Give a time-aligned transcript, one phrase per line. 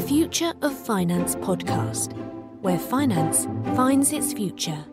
[0.00, 2.14] the Future of Finance podcast,
[2.62, 3.44] where finance
[3.76, 4.86] finds its future.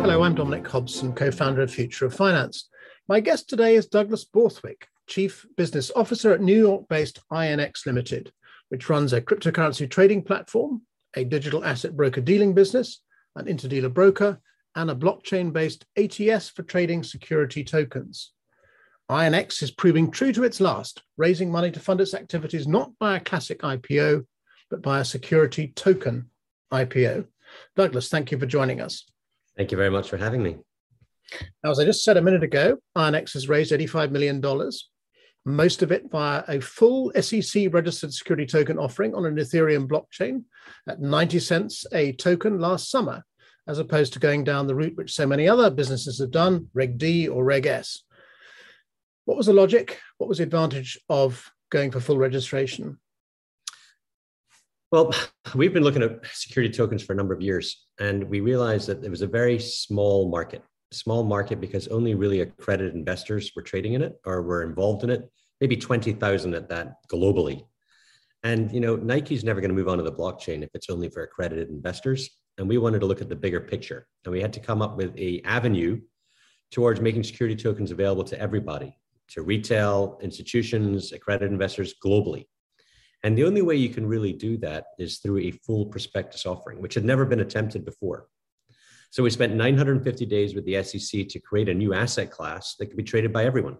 [0.00, 2.68] Hello, I'm Dominic Hobson, co founder of Future of Finance.
[3.06, 8.32] My guest today is Douglas Borthwick, Chief Business Officer at New York based INX Limited,
[8.68, 10.82] which runs a cryptocurrency trading platform,
[11.14, 13.00] a digital asset broker dealing business,
[13.36, 14.40] an interdealer broker,
[14.74, 18.33] and a blockchain based ATS for trading security tokens.
[19.10, 23.16] INX is proving true to its last, raising money to fund its activities not by
[23.16, 24.24] a classic IPO,
[24.70, 26.30] but by a security token
[26.72, 27.26] IPO.
[27.76, 29.04] Douglas, thank you for joining us.
[29.56, 30.56] Thank you very much for having me.
[31.62, 34.40] Now, as I just said a minute ago, INX has raised $85 million,
[35.44, 40.44] most of it via a full SEC registered security token offering on an Ethereum blockchain
[40.88, 43.22] at 90 cents a token last summer,
[43.66, 46.96] as opposed to going down the route which so many other businesses have done, Reg
[46.96, 48.02] D or Reg S.
[49.24, 50.00] What was the logic?
[50.18, 52.98] What was the advantage of going for full registration?
[54.92, 55.12] Well,
[55.54, 59.02] we've been looking at security tokens for a number of years, and we realized that
[59.02, 60.62] it was a very small market.
[60.92, 65.10] Small market because only really accredited investors were trading in it or were involved in
[65.10, 65.28] it.
[65.60, 67.62] Maybe twenty thousand at that globally.
[68.42, 71.08] And you know, Nike's never going to move on to the blockchain if it's only
[71.08, 72.28] for accredited investors.
[72.58, 74.96] And we wanted to look at the bigger picture, and we had to come up
[74.96, 76.00] with a avenue
[76.70, 78.96] towards making security tokens available to everybody
[79.30, 82.46] to retail institutions, accredited investors globally.
[83.22, 86.82] And the only way you can really do that is through a full prospectus offering,
[86.82, 88.26] which had never been attempted before.
[89.10, 92.86] So we spent 950 days with the SEC to create a new asset class that
[92.86, 93.78] could be traded by everyone.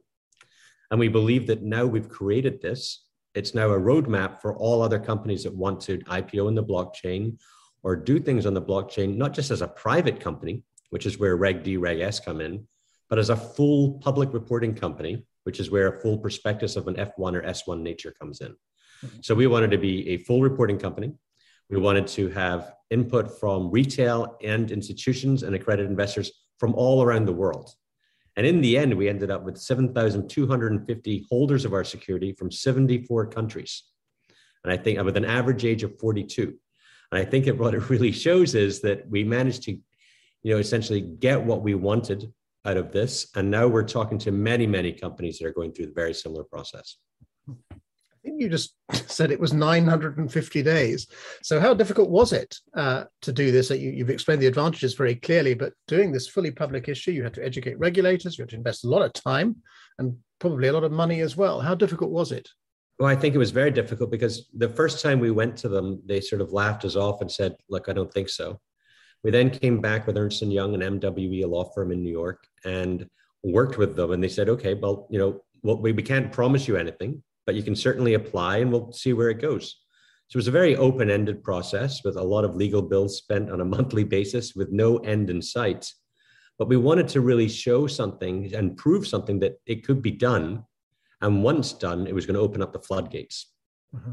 [0.90, 5.00] And we believe that now we've created this, it's now a roadmap for all other
[5.00, 7.36] companies that want to IPO in the blockchain
[7.82, 11.36] or do things on the blockchain, not just as a private company, which is where
[11.36, 12.66] Reg D, Reg S come in,
[13.10, 16.96] but as a full public reporting company which is where a full prospectus of an
[16.96, 18.48] F1 or S1 nature comes in.
[18.48, 19.18] Mm-hmm.
[19.22, 21.12] So we wanted to be a full reporting company.
[21.70, 27.26] We wanted to have input from retail and institutions and accredited investors from all around
[27.26, 27.70] the world.
[28.36, 33.26] And in the end, we ended up with 7,250 holders of our security from 74
[33.26, 33.84] countries.
[34.64, 36.54] And I think with an average age of 42.
[37.12, 41.00] And I think what it really shows is that we managed to, you know, essentially
[41.00, 42.32] get what we wanted
[42.64, 43.28] out of this.
[43.34, 46.44] And now we're talking to many, many companies that are going through the very similar
[46.44, 46.96] process.
[47.48, 48.74] I think you just
[49.06, 51.06] said it was 950 days.
[51.42, 53.70] So, how difficult was it uh, to do this?
[53.70, 57.34] You, have explained the advantages very clearly, but doing this fully public issue, you had
[57.34, 59.56] to educate regulators, you had to invest a lot of time
[59.98, 61.60] and probably a lot of money as well.
[61.60, 62.48] How difficult was it?
[62.98, 66.00] Well, I think it was very difficult because the first time we went to them,
[66.06, 68.60] they sort of laughed us off and said, Look, I don't think so.
[69.24, 72.10] We then came back with Ernst & Young and MWE, a law firm in New
[72.10, 73.08] York, and
[73.42, 74.12] worked with them.
[74.12, 77.54] And they said, okay, well, you know, well, we, we can't promise you anything, but
[77.54, 79.80] you can certainly apply and we'll see where it goes.
[80.28, 83.62] So it was a very open-ended process with a lot of legal bills spent on
[83.62, 85.90] a monthly basis with no end in sight.
[86.58, 90.64] But we wanted to really show something and prove something that it could be done.
[91.22, 93.52] And once done, it was going to open up the floodgates.
[93.94, 94.12] Mm-hmm.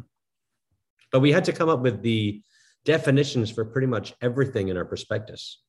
[1.12, 2.42] But we had to come up with the
[2.86, 5.62] definitions for pretty much everything in our prospectus.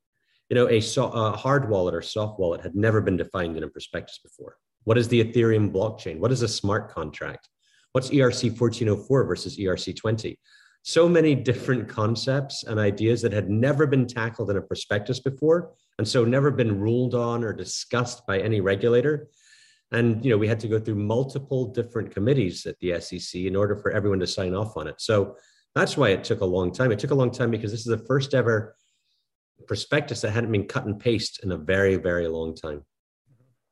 [0.49, 3.65] You know, a, so, a hard wallet or soft wallet had never been defined in
[3.65, 4.57] a prospectus before.
[4.85, 6.19] What is the Ethereum blockchain?
[6.19, 7.49] What is a smart contract?
[7.93, 10.39] What's ERC 1404 versus ERC 20?
[10.83, 15.73] So many different concepts and ideas that had never been tackled in a prospectus before,
[15.99, 19.29] and so never been ruled on or discussed by any regulator.
[19.93, 23.55] And you know, we had to go through multiple different committees at the SEC in
[23.55, 25.01] order for everyone to sign off on it.
[25.01, 25.37] So
[25.75, 26.93] that's why it took a long time.
[26.93, 28.77] It took a long time because this is the first ever
[29.67, 32.85] prospectus that hadn't been cut and paste in a very, very long time.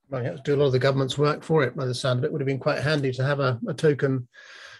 [0.08, 1.76] Well, you had to do a lot of the government's work for it.
[1.76, 4.28] By the sound of it, would have been quite handy to have a, a token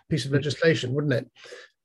[0.09, 1.31] piece of legislation, wouldn't it?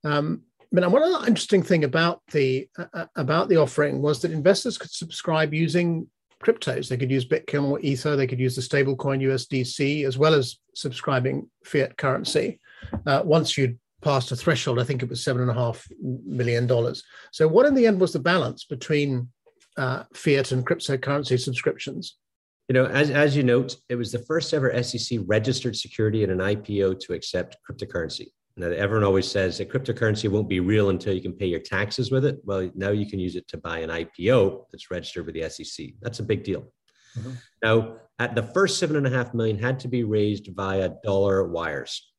[0.04, 4.78] Um, but one other interesting thing about the uh, about the offering was that investors
[4.78, 6.08] could subscribe using
[6.44, 6.90] cryptos.
[6.90, 8.16] They could use Bitcoin or Ether.
[8.16, 12.60] They could use the stablecoin USDC as well as subscribing fiat currency.
[13.06, 14.80] Uh, once you'd passed a threshold.
[14.80, 17.04] I think it was seven and a half million dollars.
[17.32, 19.30] So, what in the end was the balance between
[19.78, 22.18] uh, fiat and cryptocurrency subscriptions?
[22.70, 26.30] You know, as, as you note, it was the first ever SEC registered security in
[26.30, 28.28] an IPO to accept cryptocurrency.
[28.58, 32.10] Now, everyone always says that cryptocurrency won't be real until you can pay your taxes
[32.10, 32.38] with it.
[32.46, 35.88] Well, now you can use it to buy an IPO that's registered with the SEC.
[36.02, 36.72] That's a big deal.
[37.18, 37.32] Mm-hmm.
[37.62, 41.48] Now, at the first seven and a half million had to be raised via dollar
[41.48, 42.15] wires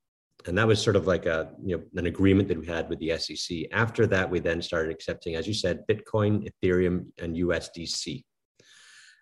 [0.47, 2.99] and that was sort of like a you know an agreement that we had with
[3.01, 3.59] the SEC.
[3.73, 8.25] After that, we then started accepting, as you said, Bitcoin, Ethereum, and USDC.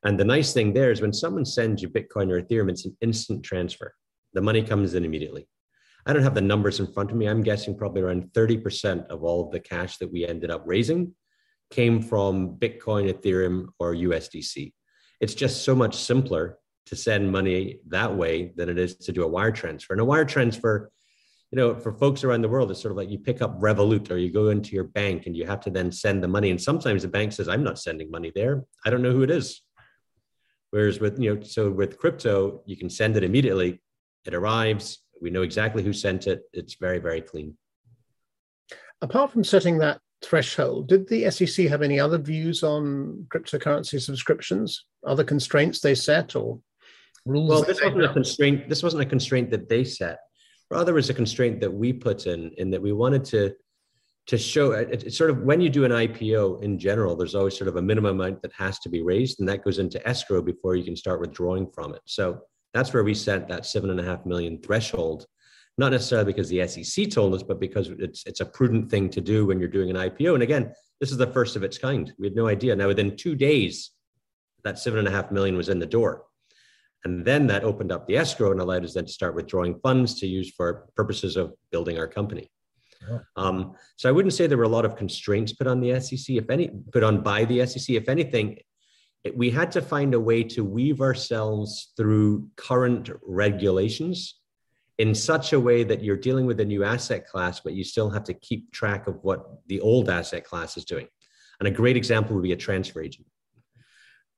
[0.05, 2.97] And the nice thing there is when someone sends you Bitcoin or Ethereum, it's an
[3.01, 3.95] instant transfer.
[4.35, 5.49] The money comes in immediately.
[6.07, 7.27] I don't have the numbers in front of me.
[7.27, 11.15] I'm guessing probably around 30% of all of the cash that we ended up raising
[11.71, 14.75] came from Bitcoin, Ethereum, or USDC.
[15.21, 19.25] It's just so much simpler to send money that way than it is to do
[19.25, 19.95] a wire transfer.
[19.95, 20.91] And a wire transfer,
[21.55, 24.11] you know, for folks around the world, it's sort of like you pick up Revolut
[24.11, 26.51] or you go into your bank and you have to then send the money.
[26.51, 28.65] And sometimes the bank says, I'm not sending money there.
[28.85, 29.63] I don't know who it is.
[30.71, 33.81] Whereas with, you know, so with crypto, you can send it immediately.
[34.25, 34.99] It arrives.
[35.23, 36.43] We know exactly who sent it.
[36.53, 37.57] It's very, very clean.
[39.01, 44.87] Apart from setting that threshold, did the SEC have any other views on cryptocurrency subscriptions?
[45.07, 46.59] Other constraints they set or
[47.25, 47.49] rules?
[47.49, 48.69] Well, this wasn't a constraint.
[48.69, 50.19] This wasn't a constraint that they set.
[50.71, 53.55] Rather, was a constraint that we put in, in that we wanted to
[54.27, 57.57] to show it, it's sort of when you do an IPO in general, there's always
[57.57, 60.41] sort of a minimum amount that has to be raised, and that goes into escrow
[60.41, 62.01] before you can start withdrawing from it.
[62.07, 62.41] So
[62.73, 65.27] that's where we set that seven and a half million threshold,
[65.77, 69.21] not necessarily because the SEC told us, but because it's it's a prudent thing to
[69.21, 70.35] do when you're doing an IPO.
[70.35, 72.13] And again, this is the first of its kind.
[72.19, 72.75] We had no idea.
[72.75, 73.91] Now within two days,
[74.63, 76.25] that seven and a half million was in the door.
[77.05, 80.19] And then that opened up the escrow and allowed us then to start withdrawing funds
[80.21, 82.51] to use for purposes of building our company.
[83.09, 83.19] Yeah.
[83.37, 86.37] Um, so I wouldn't say there were a lot of constraints put on the SEC,
[86.37, 87.95] if any, put on by the SEC.
[87.95, 88.59] If anything,
[89.35, 94.41] we had to find a way to weave ourselves through current regulations
[94.99, 98.11] in such a way that you're dealing with a new asset class, but you still
[98.11, 101.09] have to keep track of what the old asset class is doing.
[101.59, 103.27] And a great example would be a transfer agent.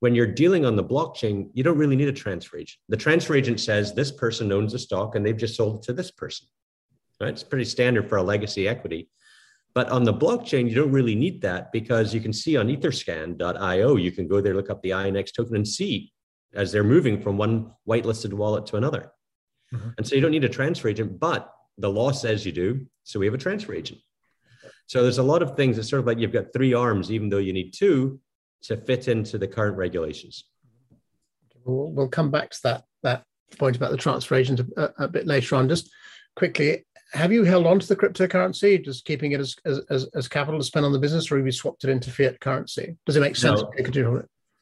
[0.00, 2.78] When you're dealing on the blockchain, you don't really need a transfer agent.
[2.88, 5.92] The transfer agent says this person owns the stock and they've just sold it to
[5.92, 6.46] this person.
[7.20, 7.30] Right?
[7.30, 9.08] It's pretty standard for a legacy equity.
[9.74, 13.96] But on the blockchain, you don't really need that because you can see on etherscan.io,
[13.96, 16.12] you can go there, look up the INX token and see
[16.54, 19.12] as they're moving from one whitelisted wallet to another.
[19.74, 19.90] Mm-hmm.
[19.98, 22.86] And so you don't need a transfer agent, but the law says you do.
[23.04, 24.00] So we have a transfer agent.
[24.86, 25.78] So there's a lot of things.
[25.78, 28.20] It's sort of like you've got three arms, even though you need two
[28.62, 30.44] to fit into the current regulations.
[31.64, 33.24] We'll, we'll come back to that that
[33.58, 35.68] point about the transfer agent a, a bit later on.
[35.68, 35.90] Just
[36.34, 40.58] quickly, have you held on to the cryptocurrency, just keeping it as, as, as capital
[40.58, 42.96] to spend on the business, or have you swapped it into fiat currency?
[43.06, 43.60] Does it make sense?
[43.60, 43.68] No,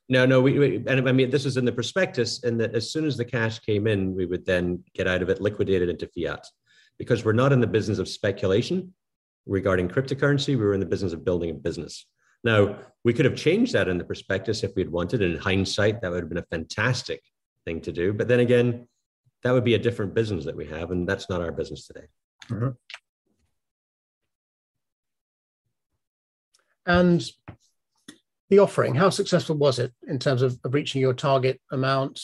[0.08, 2.90] no, no we, we, and I mean, this is in the prospectus, and that as
[2.90, 5.88] soon as the cash came in, we would then get out of it, liquidate it
[5.88, 6.46] into fiat.
[6.98, 8.92] Because we're not in the business of speculation
[9.46, 12.06] regarding cryptocurrency, we were in the business of building a business.
[12.44, 15.22] Now, we could have changed that in the prospectus if we had wanted.
[15.22, 17.22] And in hindsight, that would have been a fantastic
[17.64, 18.12] thing to do.
[18.12, 18.86] But then again,
[19.42, 22.06] that would be a different business that we have, and that's not our business today.
[22.48, 22.68] Mm-hmm.
[26.86, 27.24] And
[28.50, 32.20] the offering, how successful was it in terms of, of reaching your target amount,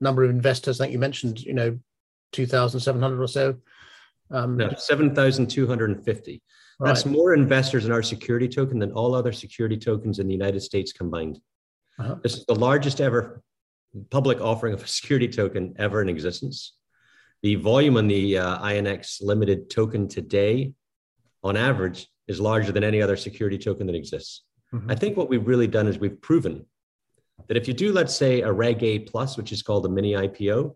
[0.00, 0.80] number of investors?
[0.80, 1.78] I think you mentioned, you know,
[2.32, 3.56] 2,700 or so.
[4.30, 6.42] Um, no, 7,250.
[6.82, 6.88] Right.
[6.88, 10.62] That's more investors in our security token than all other security tokens in the United
[10.62, 11.38] States combined.
[11.96, 12.16] Uh-huh.
[12.24, 13.40] This is the largest ever
[14.10, 16.72] public offering of a security token ever in existence.
[17.44, 20.72] The volume on the uh, INX limited token today,
[21.44, 24.42] on average, is larger than any other security token that exists.
[24.74, 24.90] Mm-hmm.
[24.90, 26.66] I think what we've really done is we've proven
[27.46, 30.14] that if you do, let's say, a Reg A plus, which is called a mini
[30.14, 30.74] IPO,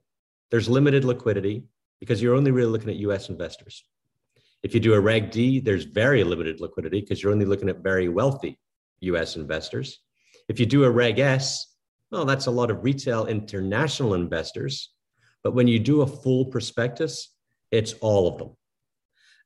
[0.52, 1.64] there's limited liquidity
[1.98, 3.82] because you're only really looking at US investors.
[4.62, 7.78] If you do a Reg D, there's very limited liquidity because you're only looking at
[7.78, 8.58] very wealthy
[9.00, 10.00] US investors.
[10.48, 11.74] If you do a Reg S,
[12.10, 14.94] well, that's a lot of retail international investors
[15.46, 17.32] but when you do a full prospectus,
[17.70, 18.56] it's all of them.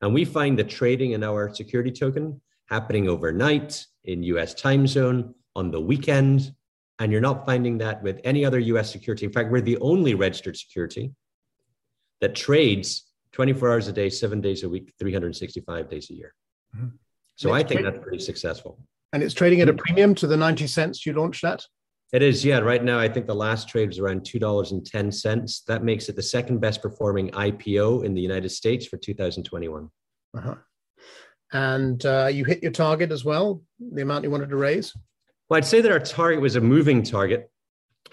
[0.00, 2.40] And we find the trading in our security token
[2.70, 6.54] happening overnight in US time zone on the weekend.
[6.98, 9.26] And you're not finding that with any other US security.
[9.26, 11.12] In fact, we're the only registered security
[12.22, 16.34] that trades 24 hours a day, seven days a week, 365 days a year.
[16.76, 16.88] Mm-hmm.
[17.36, 18.78] So I think that's pretty successful.
[19.12, 21.64] And it's trading at a premium to the 90 cents you launched at?
[22.12, 22.58] It is, yeah.
[22.58, 25.62] Right now, I think the last trade was around two dollars and ten cents.
[25.68, 29.88] That makes it the second best performing IPO in the United States for 2021.
[30.36, 30.54] Uh-huh.
[31.52, 34.92] And uh, you hit your target as well, the amount you wanted to raise.
[35.48, 37.48] Well, I'd say that our target was a moving target.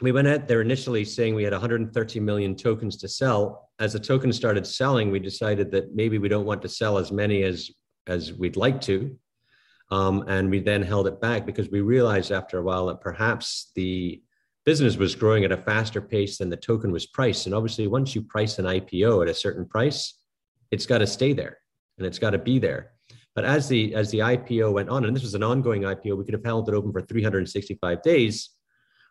[0.01, 3.66] We went out there initially saying we had 130 million tokens to sell.
[3.79, 7.11] As the token started selling, we decided that maybe we don't want to sell as
[7.11, 7.69] many as
[8.07, 9.17] as we'd like to.
[9.91, 13.71] Um, and we then held it back because we realized after a while that perhaps
[13.75, 14.21] the
[14.65, 17.45] business was growing at a faster pace than the token was priced.
[17.45, 20.19] And obviously, once you price an IPO at a certain price,
[20.71, 21.59] it's got to stay there
[21.97, 22.91] and it's got to be there.
[23.35, 26.25] But as the as the IPO went on, and this was an ongoing IPO, we
[26.25, 28.49] could have held it open for 365 days.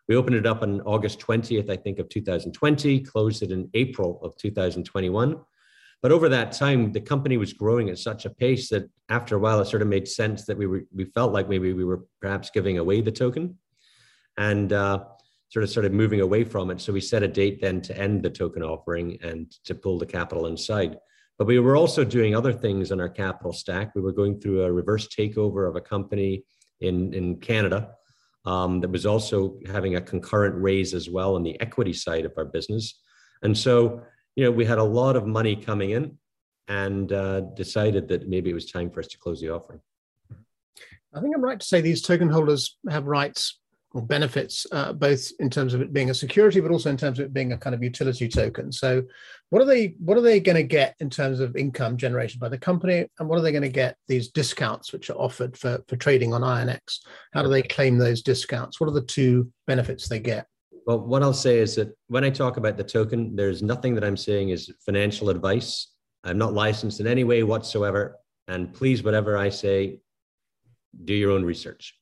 [0.07, 4.19] We opened it up on August 20th, I think, of 2020, closed it in April
[4.23, 5.39] of 2021.
[6.01, 9.39] But over that time, the company was growing at such a pace that after a
[9.39, 12.05] while, it sort of made sense that we were we felt like maybe we were
[12.21, 13.57] perhaps giving away the token,
[14.37, 15.03] and uh,
[15.49, 16.79] sort of started moving away from it.
[16.79, 20.05] So we set a date then to end the token offering and to pull the
[20.05, 20.97] capital inside.
[21.39, 23.93] But we were also doing other things on our capital stack.
[23.95, 26.43] We were going through a reverse takeover of a company
[26.79, 27.89] in in Canada
[28.47, 32.31] um, that was also having a concurrent raise as well on the equity side of
[32.37, 33.01] our business.
[33.43, 34.01] And so,
[34.37, 36.17] you know, we had a lot of money coming in
[36.69, 39.81] and uh, decided that maybe it was time for us to close the offering.
[41.13, 43.59] I think I'm right to say these token holders have rights
[43.97, 47.17] or benefits, uh, both in terms of it being a security, but also in terms
[47.17, 48.71] of it being a kind of utility token.
[48.71, 49.03] So,
[49.49, 49.95] what are they?
[49.99, 53.27] What are they going to get in terms of income generation by the company, and
[53.27, 56.41] what are they going to get these discounts which are offered for for trading on
[56.41, 56.99] INX?
[57.33, 58.79] How do they claim those discounts?
[58.79, 60.45] What are the two benefits they get?
[60.85, 64.03] Well, what I'll say is that when I talk about the token, there's nothing that
[64.03, 65.87] I'm saying is financial advice.
[66.23, 68.17] I'm not licensed in any way whatsoever.
[68.47, 69.99] And please, whatever I say,
[71.03, 71.93] do your own research.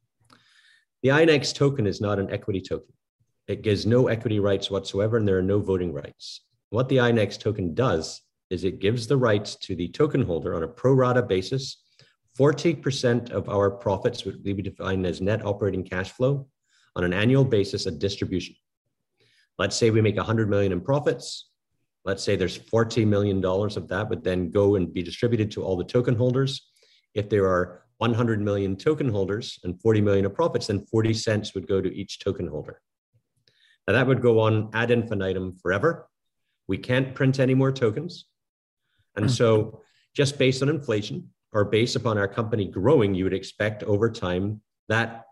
[1.06, 2.92] The INX token is not an equity token.
[3.48, 6.42] It gives no equity rights whatsoever, and there are no voting rights.
[6.72, 10.64] What the INX token does is it gives the rights to the token holder on
[10.64, 11.84] a pro rata basis.
[12.40, 16.48] 40% of our profits would be defined as net operating cash flow
[16.96, 18.56] on an annual basis, a distribution.
[19.60, 21.52] Let's say we make 100 million in profits.
[22.04, 25.64] Let's say there's 40 million dollars of that would then go and be distributed to
[25.64, 26.68] all the token holders.
[27.14, 31.54] If there are 100 million token holders and 40 million of profits, then 40 cents
[31.54, 32.82] would go to each token holder.
[33.88, 36.10] Now that would go on ad infinitum forever.
[36.68, 38.26] We can't print any more tokens.
[39.16, 39.32] And hmm.
[39.32, 39.82] so,
[40.14, 44.62] just based on inflation or based upon our company growing, you would expect over time
[44.88, 45.26] that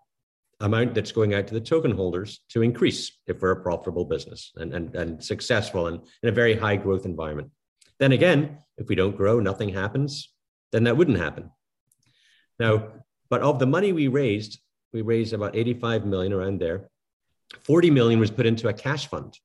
[0.60, 4.51] amount that's going out to the token holders to increase if we're a profitable business
[4.55, 7.50] and, and, and successful and in a very high growth environment.
[8.00, 10.34] Then again, if we don't grow, nothing happens,
[10.72, 11.51] then that wouldn't happen.
[12.60, 12.88] Now,
[13.29, 14.60] but of the money we raised,
[14.91, 16.89] we raised about 85 million around there.
[17.63, 19.38] 40 million was put into a cash fund.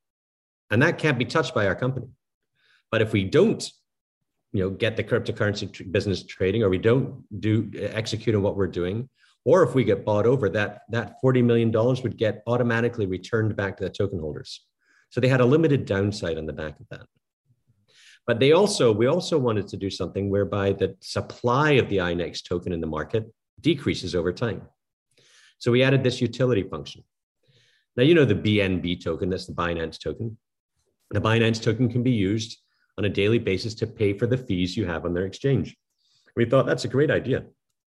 [0.71, 2.09] And that can't be touched by our company.
[2.91, 3.71] But if we don't,
[4.53, 8.57] you know, get the cryptocurrency tr- business trading or we don't do execute on what
[8.57, 9.09] we're doing,
[9.45, 13.57] or if we get bought over, that that 40 million dollars would get automatically returned
[13.57, 14.67] back to the token holders.
[15.11, 17.07] So they had a limited downside on the back of that.
[18.29, 22.45] But they also, we also wanted to do something whereby the supply of the INX
[22.47, 23.25] token in the market
[23.63, 24.63] decreases over time.
[25.59, 27.05] So we added this utility function.
[27.97, 30.37] Now, you know the BNB token, that's the Binance token.
[31.11, 32.59] The Binance token can be used
[32.99, 35.75] on a daily basis to pay for the fees you have on their exchange.
[36.37, 37.47] We thought that's a great idea,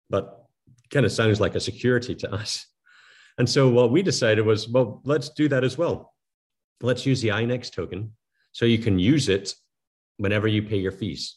[0.08, 0.46] but
[0.90, 2.64] kind of sounds like a security to us.
[3.38, 6.14] And so what we decided was, well, let's do that as well.
[6.80, 8.12] Let's use the INX token
[8.52, 9.52] so you can use it
[10.18, 11.36] whenever you pay your fees.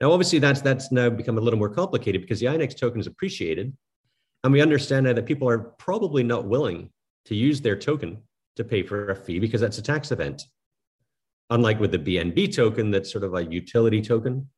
[0.00, 3.06] Now, obviously, that's that's now become a little more complicated because the INX token is
[3.06, 3.76] appreciated,
[4.44, 6.90] and we understand now that people are probably not willing
[7.26, 8.22] to use their token
[8.56, 10.44] to pay for a fee because that's a tax event.
[11.50, 14.48] Unlike with the BNB token, that's sort of a utility token.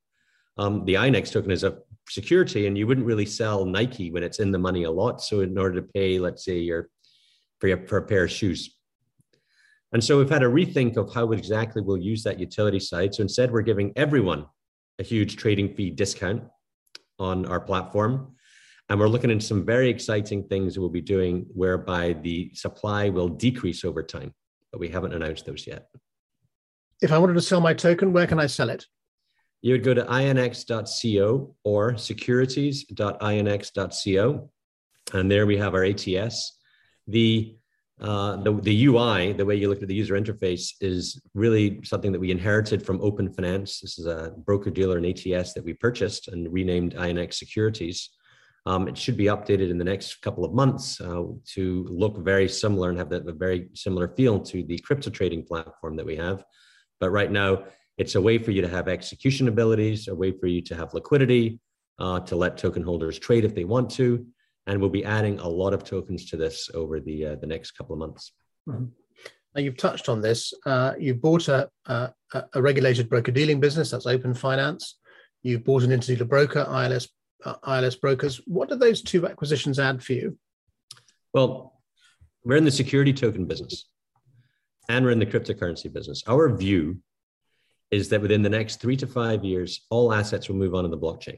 [0.58, 1.78] Um, the INX token is a
[2.08, 5.22] security, and you wouldn't really sell Nike when it's in the money a lot.
[5.22, 6.88] So, in order to pay, let's say, your
[7.58, 8.76] for, your, for a pair of shoes,
[9.92, 13.14] and so we've had a rethink of how exactly we'll use that utility side.
[13.14, 14.46] So instead, we're giving everyone
[14.98, 16.44] a huge trading fee discount
[17.18, 18.34] on our platform.
[18.88, 23.28] And we're looking into some very exciting things we'll be doing whereby the supply will
[23.28, 24.34] decrease over time,
[24.70, 25.88] but we haven't announced those yet.
[27.00, 28.86] If I wanted to sell my token, where can I sell it?
[29.60, 34.50] You would go to inx.co or securities.inx.co.
[35.12, 36.58] And there we have our ATS.
[37.06, 37.56] The
[38.02, 42.10] uh, the, the UI, the way you look at the user interface, is really something
[42.10, 43.78] that we inherited from Open Finance.
[43.80, 48.10] This is a broker dealer and ATS that we purchased and renamed INX Securities.
[48.66, 51.22] Um, it should be updated in the next couple of months uh,
[51.54, 55.44] to look very similar and have that, a very similar feel to the crypto trading
[55.44, 56.44] platform that we have.
[56.98, 57.64] But right now,
[57.98, 60.92] it's a way for you to have execution abilities, a way for you to have
[60.92, 61.60] liquidity,
[62.00, 64.26] uh, to let token holders trade if they want to,
[64.66, 67.72] and we'll be adding a lot of tokens to this over the uh, the next
[67.72, 68.32] couple of months.
[68.68, 68.84] Mm-hmm.
[69.54, 70.54] Now you've touched on this.
[70.64, 72.12] Uh, you bought a, a,
[72.54, 74.98] a regulated broker dealing business that's Open Finance.
[75.42, 77.08] You've bought an interdealer broker, ILS
[77.44, 78.40] uh, ILS brokers.
[78.46, 80.38] What do those two acquisitions add for you?
[81.34, 81.80] Well,
[82.44, 83.88] we're in the security token business,
[84.88, 86.22] and we're in the cryptocurrency business.
[86.26, 86.98] Our view
[87.90, 90.88] is that within the next three to five years, all assets will move on to
[90.88, 91.36] the blockchain.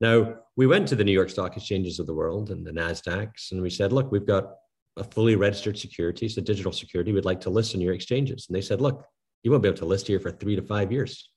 [0.00, 3.52] Now, we went to the New York Stock Exchanges of the world and the NASDAQs,
[3.52, 4.54] and we said, look, we've got
[4.96, 7.12] a fully registered security, it's a digital security.
[7.12, 8.46] We'd like to list on your exchanges.
[8.48, 9.04] And they said, look,
[9.42, 11.30] you won't be able to list here for three to five years.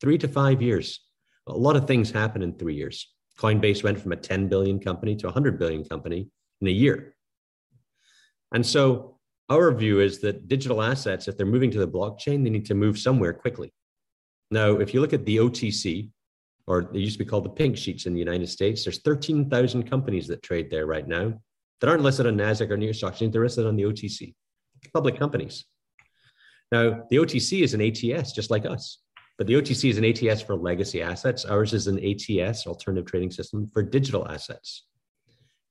[0.00, 1.00] Three to five years.
[1.46, 3.12] A lot of things happen in three years.
[3.38, 6.28] Coinbase went from a 10 billion company to a 100 billion company
[6.60, 7.14] in a year.
[8.52, 12.50] And so our view is that digital assets, if they're moving to the blockchain, they
[12.50, 13.72] need to move somewhere quickly.
[14.50, 16.10] Now, if you look at the OTC,
[16.66, 19.88] or they used to be called the pink sheets in the United States, there's 13,000
[19.88, 21.32] companies that trade there right now
[21.80, 24.34] that aren't listed on NASDAQ or New York Stock Exchange, they're listed on the OTC,
[24.92, 25.64] public companies.
[26.72, 28.98] Now, the OTC is an ATS just like us,
[29.38, 31.44] but the OTC is an ATS for legacy assets.
[31.44, 34.86] Ours is an ATS, alternative trading system, for digital assets.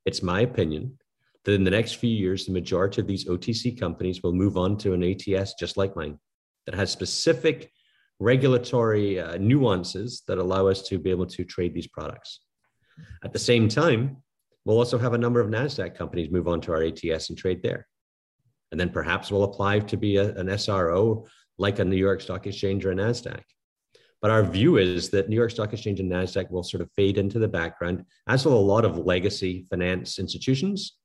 [0.06, 0.98] It's my opinion
[1.44, 4.78] that in the next few years, the majority of these OTC companies will move on
[4.78, 6.20] to an ATS just like mine
[6.66, 7.72] that has specific
[8.20, 12.42] regulatory uh, nuances that allow us to be able to trade these products.
[13.24, 14.18] At the same time,
[14.64, 17.62] we'll also have a number of NASDAQ companies move on to our ATS and trade
[17.62, 17.88] there.
[18.72, 22.48] And then perhaps we'll apply to be a, an SRO like a New York Stock
[22.48, 23.42] Exchange or a NASDAQ.
[24.22, 27.18] But our view is that New York Stock Exchange and NASDAQ will sort of fade
[27.18, 30.98] into the background, as will a lot of legacy finance institutions.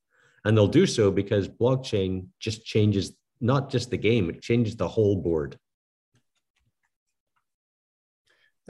[0.44, 4.88] And they'll do so because blockchain just changes not just the game, it changes the
[4.88, 5.58] whole board.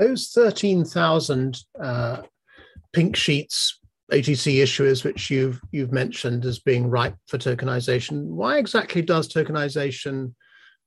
[0.00, 2.22] Those 13,000 uh,
[2.94, 3.78] pink sheets
[4.10, 8.24] OTC issuers, which you've you've mentioned as being ripe for tokenization.
[8.24, 10.34] Why exactly does tokenization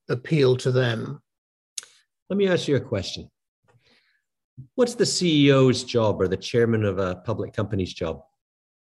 [0.08, 1.22] appeal to them?
[2.28, 3.30] Let me ask you a question.
[4.74, 8.20] What's the CEO's job or the chairman of a public company's job?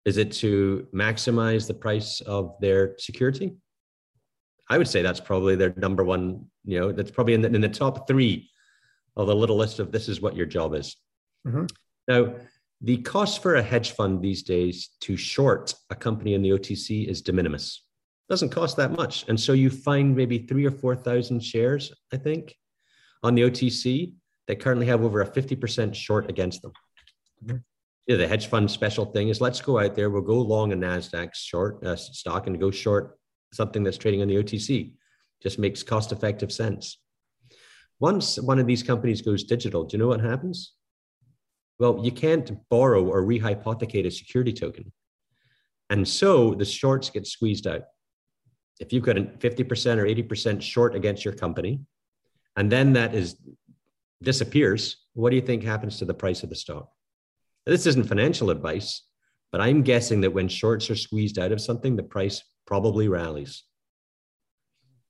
[0.05, 3.57] Is it to maximize the price of their security?
[4.71, 7.61] I would say that's probably their number one, you know, that's probably in the, in
[7.61, 8.52] the top three
[9.17, 10.97] of the little list of this is what your job is.
[11.47, 11.67] Mm-hmm.
[12.09, 12.35] Now,
[12.81, 17.07] the cost for a hedge fund these days to short a company in the OTC
[17.07, 17.83] is de minimis.
[18.29, 19.25] Doesn't cost that much.
[19.29, 22.57] And so you find maybe three or 4,000 shares, I think,
[23.23, 24.15] on the OTC
[24.49, 26.73] that currently have over a 50% short against them.
[27.45, 27.57] Mm-hmm.
[28.07, 30.77] Yeah, the hedge fund special thing is let's go out there, we'll go long a
[30.77, 33.17] NASDAQ short uh, stock and go short
[33.53, 34.95] something that's trading on the OTC.
[35.41, 36.99] Just makes cost effective sense.
[38.03, 40.73] Once one of these companies goes digital, do you know what happens?
[41.79, 44.91] Well, you can't borrow or rehypothecate a security token.
[45.89, 47.83] And so the shorts get squeezed out.
[48.81, 51.79] If you've got a 50% or 80% short against your company,
[52.57, 53.37] and then that is
[54.21, 56.89] disappears, what do you think happens to the price of the stock?
[57.67, 59.03] This isn't financial advice,
[59.53, 63.63] but I'm guessing that when shorts are squeezed out of something, the price probably rallies.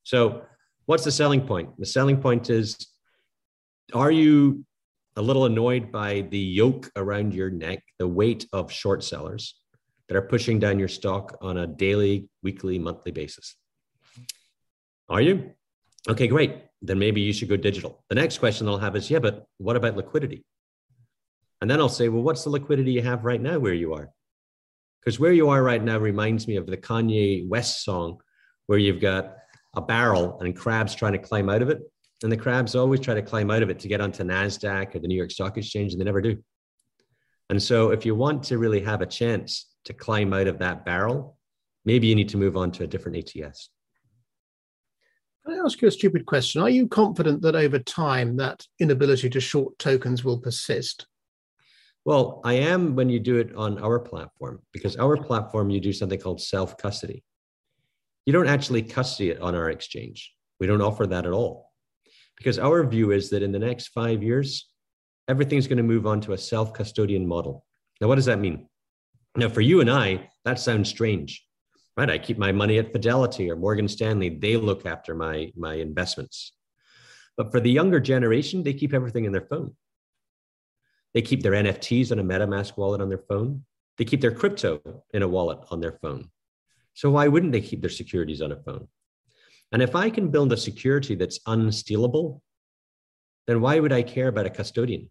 [0.03, 0.43] So,
[0.87, 1.79] what's the selling point?
[1.79, 2.77] The selling point is
[3.95, 4.65] are you
[5.17, 9.57] a little annoyed by the yoke around your neck, the weight of short sellers
[10.09, 13.55] that are pushing down your stock on a daily, weekly, monthly basis.
[15.09, 15.53] Are you?
[16.09, 16.65] Okay, great.
[16.81, 18.05] Then maybe you should go digital.
[18.09, 20.45] The next question I'll have is yeah, but what about liquidity?
[21.61, 24.11] And then I'll say, well, what's the liquidity you have right now where you are?
[25.01, 28.19] Because where you are right now reminds me of the Kanye West song
[28.67, 29.37] where you've got
[29.75, 31.81] a barrel and crabs trying to climb out of it.
[32.23, 34.99] And the crabs always try to climb out of it to get onto NASDAQ or
[35.01, 36.39] the New York Stock Exchange, and they never do.
[37.51, 40.85] And so, if you want to really have a chance to climb out of that
[40.85, 41.37] barrel,
[41.85, 43.71] maybe you need to move on to a different ATS.
[45.45, 46.63] Can I ask you a stupid question?
[46.63, 51.07] Are you confident that over time that inability to short tokens will persist?
[52.05, 55.93] Well, I am when you do it on our platform, because our platform, you do
[55.93, 57.25] something called self custody.
[58.27, 60.33] You don't actually custody it on our exchange.
[60.61, 61.73] We don't offer that at all
[62.37, 64.69] because our view is that in the next five years,
[65.29, 67.65] everything's going to move on to a self custodian model.
[68.01, 68.69] Now, what does that mean?
[69.37, 71.45] Now, for you and I, that sounds strange,
[71.97, 72.11] right?
[72.11, 74.29] I keep my money at Fidelity or Morgan Stanley.
[74.29, 76.53] They look after my, my investments.
[77.37, 79.75] But for the younger generation, they keep everything in their phone.
[81.15, 83.65] They keep their NFTs on a MetaMask wallet on their phone.
[83.99, 84.81] They keep their crypto
[85.15, 86.31] in a wallet on their phone.
[86.95, 88.89] So why wouldn't they keep their securities on a phone?
[89.73, 92.41] And if I can build a security that's unstealable,
[93.47, 95.11] then why would I care about a custodian?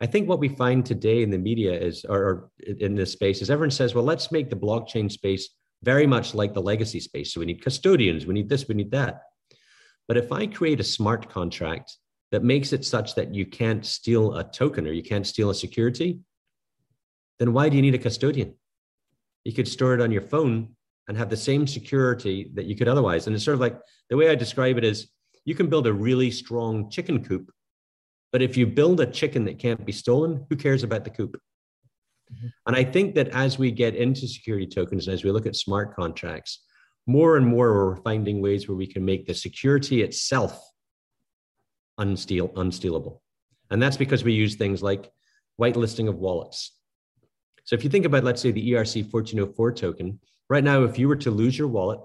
[0.00, 2.50] I think what we find today in the media is, or,
[2.80, 5.48] in this space, is everyone says, well, let's make the blockchain space
[5.82, 7.32] very much like the legacy space.
[7.32, 9.22] So we need custodians, we need this, we need that.
[10.08, 11.96] But if I create a smart contract
[12.32, 15.54] that makes it such that you can't steal a token or you can't steal a
[15.54, 16.20] security,
[17.38, 18.54] then why do you need a custodian?
[19.44, 20.76] You could store it on your phone
[21.08, 23.26] and have the same security that you could otherwise.
[23.26, 25.08] And it's sort of like the way I describe it is
[25.44, 27.50] you can build a really strong chicken coop,
[28.30, 31.36] but if you build a chicken that can't be stolen, who cares about the coop?
[32.32, 32.46] Mm-hmm.
[32.66, 35.56] And I think that as we get into security tokens and as we look at
[35.56, 36.64] smart contracts,
[37.06, 40.60] more and more we're finding ways where we can make the security itself
[41.98, 43.18] unsteal, unstealable.
[43.70, 45.10] And that's because we use things like
[45.60, 46.78] whitelisting of wallets.
[47.64, 51.08] So if you think about, let's say, the ERC 1404 token, right now, if you
[51.08, 52.00] were to lose your wallet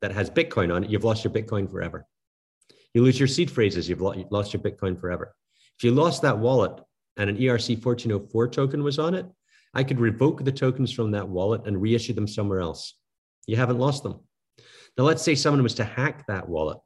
[0.00, 2.06] that has Bitcoin on it, you've lost your Bitcoin forever.
[2.94, 5.34] You lose your seed phrases, you've lost your Bitcoin forever.
[5.78, 6.72] If you lost that wallet
[7.16, 9.26] and an ERC 1404 token was on it,
[9.74, 12.94] I could revoke the tokens from that wallet and reissue them somewhere else.
[13.46, 14.20] You haven't lost them.
[14.98, 16.78] Now, let's say someone was to hack that wallet.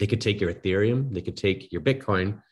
[0.00, 2.42] They could take your Ethereum, they could take your Bitcoin,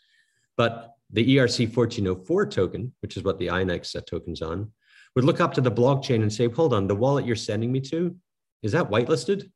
[0.56, 4.70] but the ERC 1404 token, which is what the INX token's on,
[5.14, 7.80] would look up to the blockchain and say, hold on, the wallet you're sending me
[7.80, 8.16] to,
[8.62, 9.50] is that whitelisted?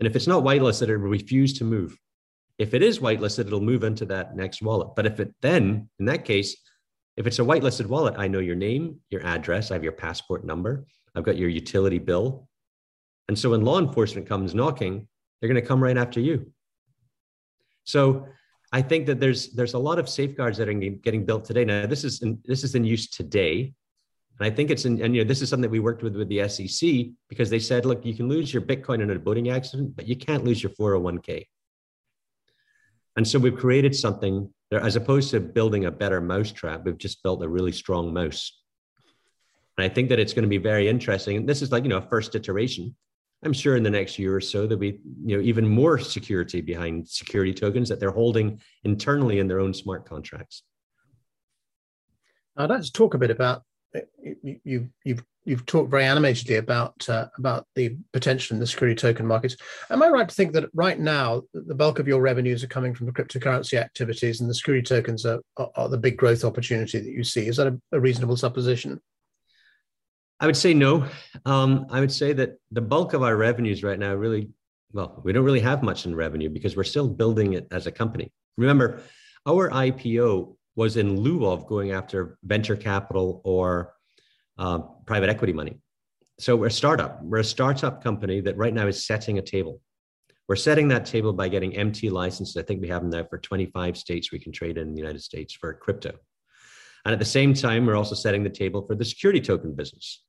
[0.00, 1.98] And if it's not whitelisted, it will refuse to move.
[2.58, 4.90] If it is whitelisted, it'll move into that next wallet.
[4.96, 6.56] But if it then, in that case,
[7.16, 10.44] if it's a whitelisted wallet, I know your name, your address, I have your passport
[10.44, 12.48] number, I've got your utility bill.
[13.28, 15.08] And so when law enforcement comes knocking,
[15.40, 16.52] they're going to come right after you.
[17.84, 18.26] So
[18.72, 21.64] I think that there's there's a lot of safeguards that are getting built today.
[21.64, 23.72] Now this is in, this is in use today,
[24.40, 26.16] and I think it's in and you know this is something that we worked with
[26.16, 29.50] with the SEC because they said, look, you can lose your Bitcoin in a boating
[29.50, 31.46] accident, but you can't lose your 401k.
[33.16, 37.22] And so we've created something there, as opposed to building a better mousetrap, we've just
[37.22, 38.60] built a really strong mouse.
[39.76, 41.36] And I think that it's going to be very interesting.
[41.36, 42.94] And this is like, you know, a first iteration.
[43.44, 46.60] I'm sure in the next year or so there'll be, you know, even more security
[46.60, 50.64] behind security tokens that they're holding internally in their own smart contracts.
[52.56, 53.62] I'd like to talk a bit about
[54.22, 58.94] you, you, you've you've talked very animatedly about uh, about the potential in the security
[58.94, 59.56] token markets.
[59.90, 62.94] Am I right to think that right now the bulk of your revenues are coming
[62.94, 66.98] from the cryptocurrency activities, and the security tokens are, are, are the big growth opportunity
[66.98, 67.48] that you see?
[67.48, 69.00] Is that a, a reasonable supposition?
[70.40, 71.06] I would say no.
[71.46, 74.50] Um, I would say that the bulk of our revenues right now really,
[74.92, 77.92] well, we don't really have much in revenue because we're still building it as a
[77.92, 78.30] company.
[78.56, 79.02] Remember,
[79.46, 83.94] our IPO was in lieu of going after venture capital or
[84.58, 85.80] uh, private equity money.
[86.38, 87.20] So we're a startup.
[87.20, 89.80] We're a startup company that right now is setting a table.
[90.48, 92.56] We're setting that table by getting MT licenses.
[92.56, 95.20] I think we have them now for 25 states we can trade in the United
[95.20, 96.12] States for crypto.
[97.04, 100.22] And at the same time, we're also setting the table for the security token business.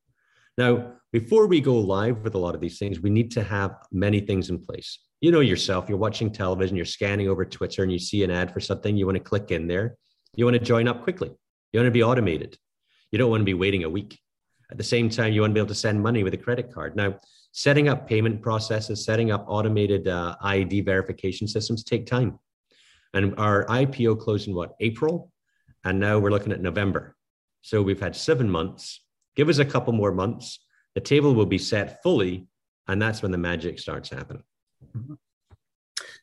[0.58, 3.76] Now, before we go live with a lot of these things, we need to have
[3.92, 4.98] many things in place.
[5.22, 8.52] You know yourself, you're watching television, you're scanning over Twitter, and you see an ad
[8.52, 9.96] for something, you want to click in there,
[10.40, 11.32] you want to join up quickly,
[11.72, 12.58] you want to be automated.
[13.12, 14.18] You don't want to be waiting a week.
[14.72, 16.74] At the same time, you want to be able to send money with a credit
[16.74, 16.96] card.
[16.96, 17.20] Now,
[17.52, 22.40] setting up payment processes, setting up automated uh, ID verification systems take time.
[23.14, 25.30] And our IPO closed in what, April?
[25.84, 27.18] And now we're looking at November.
[27.62, 29.02] So we've had seven months.
[29.36, 30.60] Give us a couple more months.
[30.96, 32.48] The table will be set fully,
[32.88, 34.44] and that's when the magic starts happening.
[34.96, 35.16] Mm-hmm.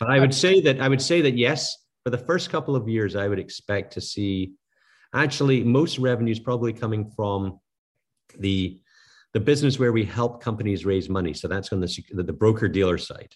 [0.00, 1.76] But I would say that I would say that yes,
[2.07, 4.53] for the first couple of years, I would expect to see
[5.12, 7.59] actually most revenues probably coming from
[8.38, 8.81] the
[9.35, 11.35] the business where we help companies raise money.
[11.35, 13.35] So that's on the, the broker dealer side.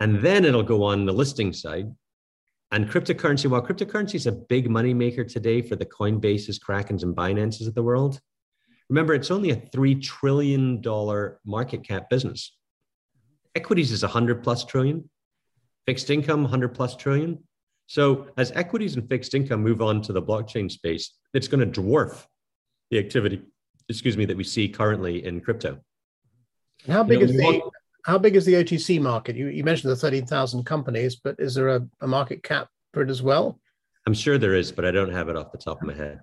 [0.00, 0.24] And mm-hmm.
[0.24, 1.94] then it'll go on the listing side.
[2.72, 7.14] And cryptocurrency, while cryptocurrency is a big money maker today for the Coinbases, Krakens, and
[7.14, 8.18] Binances of the world,
[8.88, 10.82] remember it's only a $3 trillion
[11.44, 12.56] market cap business.
[13.54, 15.10] Equities is 100 plus trillion,
[15.86, 17.38] fixed income 100 plus trillion.
[17.86, 21.80] So as equities and fixed income move on to the blockchain space, it's going to
[21.80, 22.24] dwarf
[22.90, 23.42] the activity,
[23.88, 25.78] excuse me, that we see currently in crypto.
[26.84, 27.70] And how big you know, is the
[28.04, 29.34] how big is the OTC market?
[29.34, 33.08] You, you mentioned the 13,000 companies, but is there a, a market cap for it
[33.08, 33.58] as well?
[34.06, 36.20] I'm sure there is, but I don't have it off the top of my head.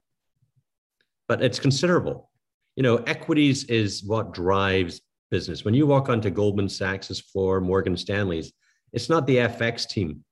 [1.27, 2.29] But it's considerable.
[2.75, 5.65] You know, equities is what drives business.
[5.65, 8.53] When you walk onto Goldman Sachs's floor, Morgan Stanley's,
[8.93, 10.23] it's not the FX team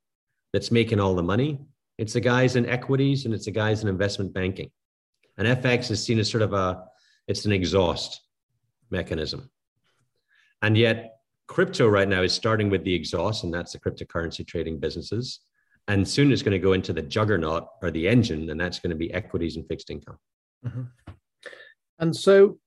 [0.53, 1.59] that's making all the money.
[1.97, 4.71] It's the guys in equities and it's the guys in investment banking.
[5.37, 6.83] And FX is seen as sort of a,
[7.27, 8.21] it's an exhaust
[8.89, 9.49] mechanism.
[10.61, 14.79] And yet, crypto right now is starting with the exhaust, and that's the cryptocurrency trading
[14.79, 15.39] businesses.
[15.87, 18.91] And soon it's going to go into the juggernaut or the engine, and that's going
[18.91, 20.17] to be equities and fixed income.
[20.65, 21.13] Mm-hmm.
[21.99, 22.59] And so,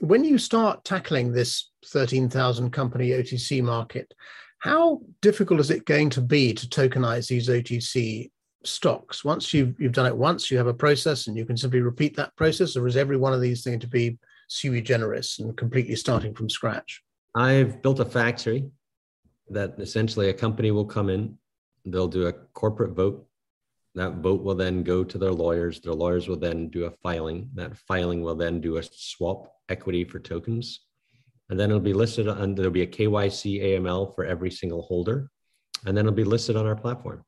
[0.00, 4.12] when you start tackling this 13,000 company OTC market,
[4.58, 8.30] how difficult is it going to be to tokenize these OTC
[8.64, 9.24] stocks?
[9.24, 12.16] Once you've, you've done it once, you have a process and you can simply repeat
[12.16, 15.96] that process, or is every one of these going to be sui generis and completely
[15.96, 17.02] starting from scratch?
[17.34, 18.70] I've built a factory
[19.50, 21.38] that essentially a company will come in,
[21.84, 23.26] they'll do a corporate vote.
[23.94, 25.80] That vote will then go to their lawyers.
[25.80, 27.48] Their lawyers will then do a filing.
[27.54, 30.85] That filing will then do a swap equity for tokens
[31.48, 35.30] and then it'll be listed on there'll be a KYC AML for every single holder,
[35.84, 37.24] and then it'll be listed on our platform.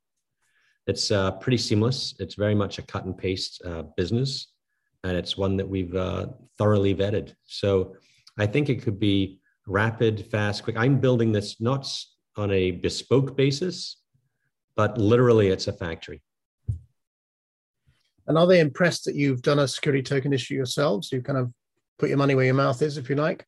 [0.86, 2.14] It's uh, pretty seamless.
[2.18, 4.52] It's very much a cut and paste uh, business,
[5.04, 7.34] and it's one that we've uh, thoroughly vetted.
[7.44, 7.96] So
[8.38, 10.76] I think it could be rapid, fast, quick.
[10.76, 11.86] I'm building this not
[12.36, 13.98] on a bespoke basis,
[14.76, 16.22] but literally it's a factory.
[18.26, 21.10] And are they impressed that you've done a security token issue yourselves?
[21.10, 21.52] You kind of
[21.98, 23.46] put your money where your mouth is, if you like.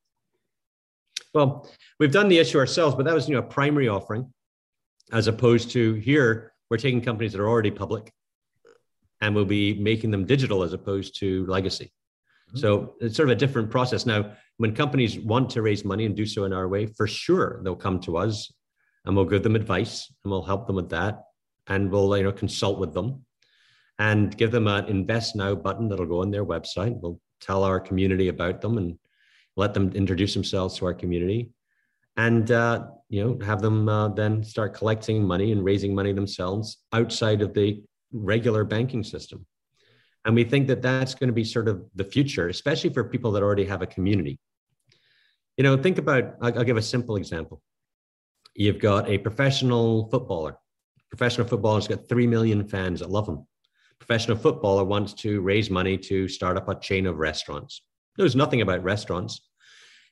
[1.33, 4.33] Well, we've done the issue ourselves, but that was you know a primary offering,
[5.13, 8.13] as opposed to here we're taking companies that are already public,
[9.21, 11.93] and we'll be making them digital as opposed to legacy.
[12.49, 12.59] Mm-hmm.
[12.59, 14.07] So it's sort of a different process.
[14.07, 17.61] Now, when companies want to raise money and do so in our way, for sure
[17.63, 18.53] they'll come to us,
[19.05, 21.25] and we'll give them advice and we'll help them with that,
[21.69, 23.25] and we'll you know consult with them,
[24.01, 26.99] and give them an invest now button that'll go on their website.
[27.01, 28.99] We'll tell our community about them and
[29.57, 31.51] let them introduce themselves to our community
[32.17, 36.79] and uh, you know have them uh, then start collecting money and raising money themselves
[36.93, 37.83] outside of the
[38.13, 39.47] regular banking system.
[40.25, 43.33] And we think that that's going to be sort of the future especially for people
[43.33, 44.39] that already have a community.
[45.57, 47.63] You know think about i'll, give a simple example.
[48.55, 50.59] You've got a professional footballer.
[51.09, 53.47] Professional footballer's got 3 million fans that love him
[54.01, 57.83] professional footballer wants to raise money to start up a chain of restaurants
[58.21, 59.41] knows nothing about restaurants.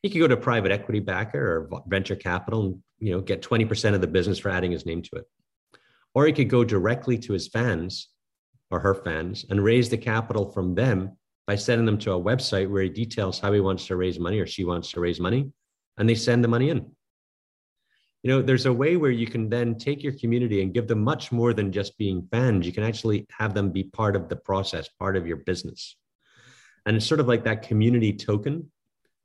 [0.03, 3.42] He could go to a private equity backer or venture capital and you know get
[3.42, 5.25] 20% of the business for adding his name to it.
[6.14, 8.09] Or he could go directly to his fans
[8.71, 11.16] or her fans and raise the capital from them
[11.47, 14.38] by sending them to a website where he details how he wants to raise money
[14.40, 15.51] or she wants to raise money
[15.97, 16.90] and they send the money in.
[18.23, 21.03] You know, there's a way where you can then take your community and give them
[21.03, 22.66] much more than just being fans.
[22.66, 25.97] You can actually have them be part of the process, part of your business.
[26.88, 28.70] And it's sort of like that community token.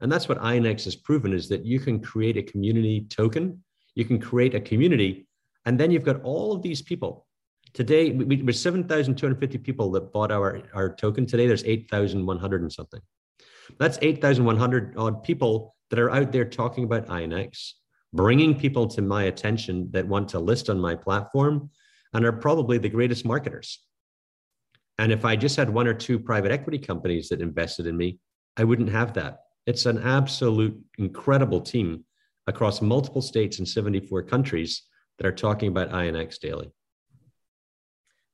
[0.01, 3.63] And that's what INX has proven is that you can create a community token,
[3.95, 5.27] you can create a community,
[5.65, 7.25] and then you've got all of these people.
[7.73, 11.25] Today, we, we're 7,250 people that bought our, our token.
[11.25, 12.99] Today, there's 8,100 and something.
[13.79, 17.71] That's 8,100 odd people that are out there talking about INX,
[18.11, 21.69] bringing people to my attention that want to list on my platform
[22.13, 23.79] and are probably the greatest marketers.
[24.99, 28.19] And if I just had one or two private equity companies that invested in me,
[28.57, 29.39] I wouldn't have that.
[29.65, 32.03] It's an absolute incredible team
[32.47, 34.83] across multiple states and 74 countries
[35.17, 36.71] that are talking about INX daily.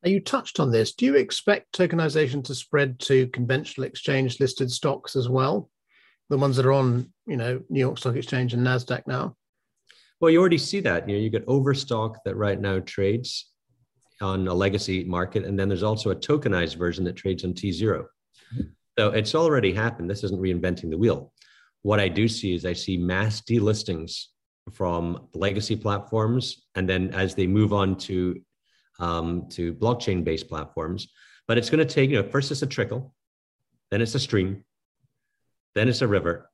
[0.04, 0.94] Now, you touched on this.
[0.94, 5.70] Do you expect tokenization to spread to conventional exchange listed stocks as well?
[6.30, 9.36] The ones that are on, you know, New York Stock Exchange and NASDAQ now?
[10.20, 11.08] Well, you already see that.
[11.08, 13.50] You know, you get Overstock that right now trades
[14.22, 15.46] on a legacy market.
[15.46, 18.06] And then there's also a tokenized version that trades on tZERO.
[18.98, 20.10] So it's already happened.
[20.10, 21.32] This isn't reinventing the wheel.
[21.84, 24.26] What I do see is I see mass delistings
[24.74, 26.68] from legacy platforms.
[26.76, 28.42] And then as they move on to,
[29.00, 31.08] um, to blockchain based platforms,
[31.48, 33.16] but it's going to take, you know, first it's a trickle,
[33.90, 34.64] then it's a stream,
[35.76, 36.52] then it's a river,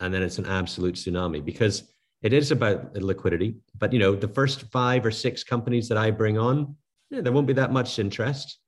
[0.00, 1.90] and then it's an absolute tsunami because
[2.22, 3.56] it is about liquidity.
[3.76, 6.76] But, you know, the first five or six companies that I bring on,
[7.10, 8.58] yeah, there won't be that much interest.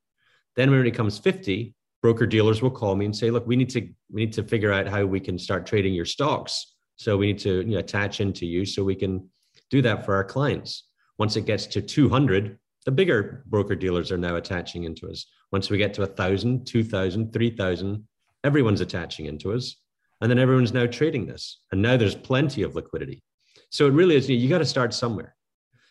[0.57, 3.71] Then when it comes 50, broker dealers will call me and say, look, we need
[3.71, 6.75] to we need to figure out how we can start trading your stocks.
[6.97, 9.29] So we need to you know, attach into you so we can
[9.71, 10.89] do that for our clients.
[11.19, 15.27] Once it gets to 200, the bigger broker dealers are now attaching into us.
[15.53, 18.09] Once we get to 1,000, 2,000, 3,000,
[18.45, 19.77] everyone's attaching into us.
[20.21, 21.61] And then everyone's now trading this.
[21.73, 23.23] And now there's plenty of liquidity.
[23.71, 25.37] So it really is, you, know, you got to start somewhere.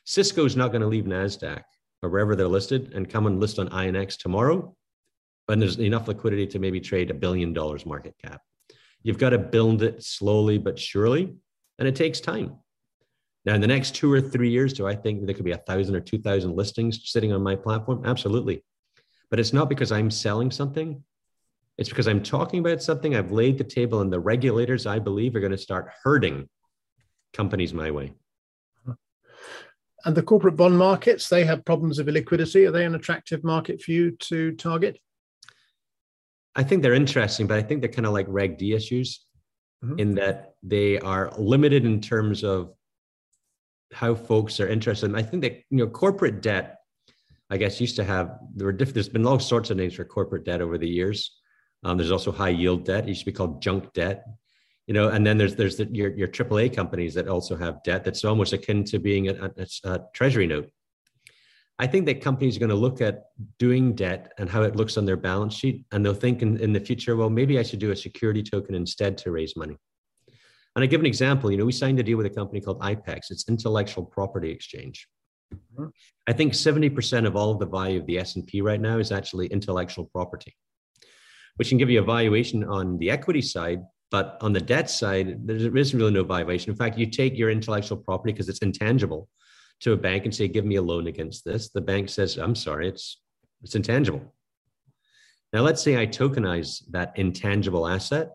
[0.05, 1.63] Cisco's not going to leave NASDAQ
[2.01, 4.75] or wherever they're listed and come and list on INX tomorrow,
[5.47, 8.41] and there's enough liquidity to maybe trade a billion dollars market cap.
[9.03, 11.35] You've got to build it slowly but surely,
[11.77, 12.57] and it takes time.
[13.45, 15.57] Now, in the next two or three years, do I think there could be a
[15.57, 18.03] thousand or two thousand listings sitting on my platform?
[18.05, 18.63] Absolutely.
[19.29, 21.03] But it's not because I'm selling something.
[21.77, 23.15] It's because I'm talking about something.
[23.15, 26.49] I've laid the table, and the regulators, I believe, are going to start herding
[27.33, 28.13] companies my way.
[30.05, 32.67] And the corporate bond markets, they have problems of illiquidity.
[32.67, 34.99] Are they an attractive market for you to target?
[36.55, 39.25] I think they're interesting, but I think they're kind of like Reg D issues
[39.83, 39.99] mm-hmm.
[39.99, 42.73] in that they are limited in terms of
[43.93, 45.07] how folks are interested.
[45.07, 46.77] And I think that you know corporate debt,
[47.49, 50.05] I guess, used to have there were diff- there's been all sorts of names for
[50.05, 51.39] corporate debt over the years.
[51.83, 53.05] Um, there's also high yield debt.
[53.05, 54.25] It used to be called junk debt
[54.89, 58.03] you know, and then there's there's the, your your AAA companies that also have debt
[58.03, 60.71] that's almost akin to being a, a, a treasury note.
[61.77, 63.25] I think that companies are going to look at
[63.59, 66.73] doing debt and how it looks on their balance sheet, and they'll think in, in
[66.73, 69.77] the future, well, maybe I should do a security token instead to raise money.
[70.75, 71.51] And I give an example.
[71.51, 73.29] You know, we signed a deal with a company called IPEX.
[73.29, 75.07] It's intellectual property exchange.
[76.27, 79.47] I think 70% of all of the value of the S&P right now is actually
[79.47, 80.55] intellectual property,
[81.57, 85.47] which can give you a valuation on the equity side, but on the debt side,
[85.47, 86.71] there isn't really no valuation.
[86.71, 89.29] In fact, you take your intellectual property because it's intangible
[89.81, 91.69] to a bank and say, give me a loan against this.
[91.69, 93.21] The bank says, I'm sorry, it's
[93.61, 94.21] it's intangible.
[95.51, 98.31] Now, let's say I tokenize that intangible asset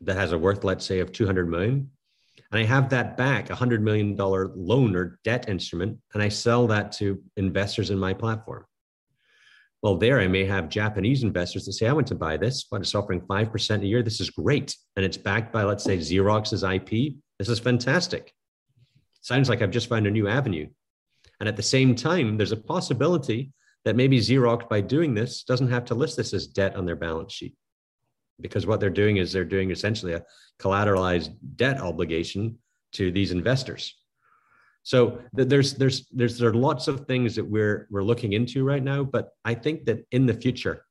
[0.00, 1.90] that has a worth, let's say, of 200 million,
[2.50, 6.66] and I have that back, a $100 million loan or debt instrument, and I sell
[6.68, 8.64] that to investors in my platform.
[9.84, 12.80] Well, there I may have Japanese investors that say, I want to buy this, but
[12.80, 14.02] it's offering 5% a year.
[14.02, 14.74] This is great.
[14.96, 17.16] And it's backed by, let's say, Xerox's IP.
[17.38, 18.32] This is fantastic.
[19.20, 20.68] Sounds like I've just found a new avenue.
[21.38, 23.52] And at the same time, there's a possibility
[23.84, 26.96] that maybe Xerox, by doing this, doesn't have to list this as debt on their
[26.96, 27.54] balance sheet.
[28.40, 30.24] Because what they're doing is they're doing essentially a
[30.58, 32.56] collateralized debt obligation
[32.92, 33.94] to these investors.
[34.84, 38.82] So there's there's there's there are lots of things that we're we're looking into right
[38.82, 40.84] now, but I think that in the future,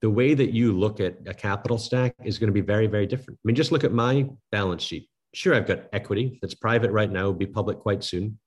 [0.00, 3.06] the way that you look at a capital stack is going to be very very
[3.06, 3.38] different.
[3.38, 5.08] I mean, just look at my balance sheet.
[5.34, 8.38] Sure, I've got equity that's private right now, will be public quite soon,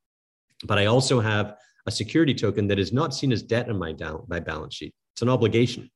[0.63, 3.93] but I also have a security token that is not seen as debt on my,
[3.93, 4.93] down, my balance sheet.
[5.13, 5.89] It's an obligation.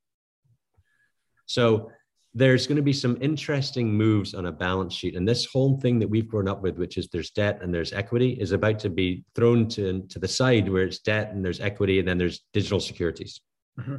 [1.45, 1.91] So
[2.33, 5.15] there's going to be some interesting moves on a balance sheet.
[5.15, 7.91] And this whole thing that we've grown up with, which is there's debt and there's
[7.91, 11.59] equity, is about to be thrown to, to the side where it's debt and there's
[11.59, 13.41] equity and then there's digital securities.
[13.77, 13.97] Mm-hmm.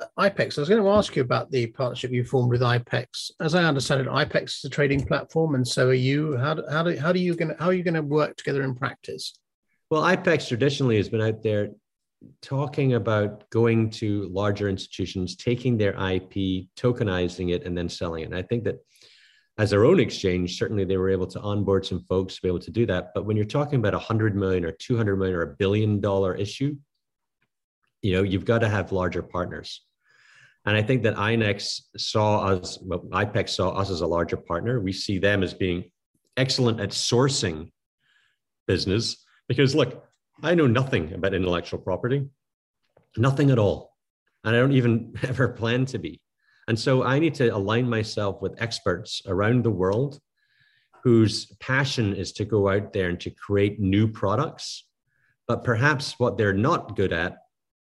[0.00, 3.32] Uh, IPEX, I was going to ask you about the partnership you formed with IPEX.
[3.40, 6.36] As I understand it, IPEX is a trading platform, and so are you.
[6.38, 8.62] How, how, do, how, do you going to, how are you going to work together
[8.62, 9.38] in practice?
[9.90, 11.70] Well, IPEX traditionally has been out there
[12.42, 18.26] talking about going to larger institutions, taking their IP, tokenizing it, and then selling it.
[18.26, 18.76] And I think that
[19.58, 22.60] as their own exchange, certainly they were able to onboard some folks to be able
[22.60, 23.12] to do that.
[23.14, 26.34] But when you're talking about a hundred million or 200 million or a billion dollar
[26.34, 26.76] issue,
[28.02, 29.82] you know, you've got to have larger partners.
[30.64, 34.80] And I think that INX saw us, well, IPEX saw us as a larger partner.
[34.80, 35.90] We see them as being
[36.36, 37.70] excellent at sourcing
[38.66, 40.07] business because look,
[40.42, 42.28] I know nothing about intellectual property,
[43.16, 43.96] nothing at all.
[44.44, 46.20] And I don't even ever plan to be.
[46.68, 50.20] And so I need to align myself with experts around the world
[51.02, 54.84] whose passion is to go out there and to create new products.
[55.46, 57.38] But perhaps what they're not good at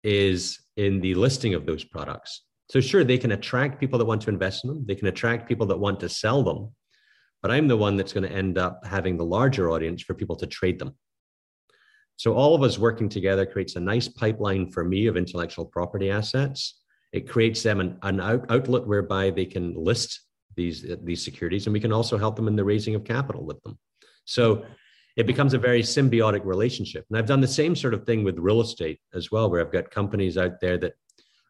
[0.02, 2.42] is in the listing of those products.
[2.70, 5.48] So, sure, they can attract people that want to invest in them, they can attract
[5.48, 6.74] people that want to sell them.
[7.42, 10.36] But I'm the one that's going to end up having the larger audience for people
[10.36, 10.94] to trade them.
[12.16, 16.11] So all of us working together creates a nice pipeline for me of intellectual property
[16.11, 16.81] assets.
[17.12, 20.20] It creates them an, an out, outlet whereby they can list
[20.57, 23.62] these, these securities, and we can also help them in the raising of capital with
[23.62, 23.79] them.
[24.25, 24.64] So
[25.16, 27.05] it becomes a very symbiotic relationship.
[27.09, 29.72] And I've done the same sort of thing with real estate as well, where I've
[29.72, 30.94] got companies out there that,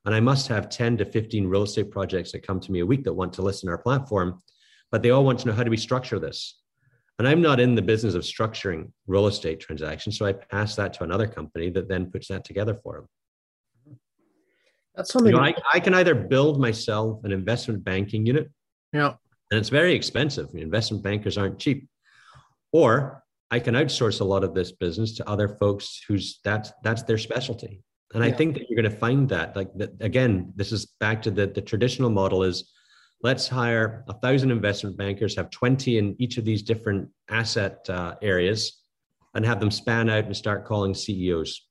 [0.04, 2.86] and I must have 10 to 15 real estate projects that come to me a
[2.86, 4.40] week that want to list in our platform,
[4.90, 6.60] but they all want to know how do we structure this?
[7.22, 10.18] And I'm not in the business of structuring real estate transactions.
[10.18, 13.96] So I pass that to another company that then puts that together for them.
[14.96, 18.50] That's something you know, I, I can either build myself an investment banking unit.
[18.92, 19.14] Yeah.
[19.52, 20.48] And it's very expensive.
[20.52, 21.86] Investment bankers aren't cheap.
[22.72, 27.04] Or I can outsource a lot of this business to other folks who's that's that's
[27.04, 27.84] their specialty.
[28.14, 28.30] And yeah.
[28.30, 31.30] I think that you're going to find that like that again, this is back to
[31.30, 32.72] the, the traditional model is
[33.22, 38.16] let's hire a thousand investment bankers, have 20 in each of these different asset uh,
[38.20, 38.82] areas,
[39.34, 41.68] and have them span out and start calling CEOs.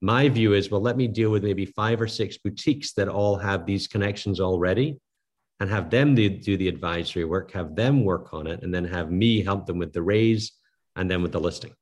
[0.00, 3.36] My view is, well, let me deal with maybe five or six boutiques that all
[3.36, 4.98] have these connections already
[5.60, 9.10] and have them do the advisory work, have them work on it, and then have
[9.10, 10.52] me help them with the raise
[10.94, 11.72] and then with the listing.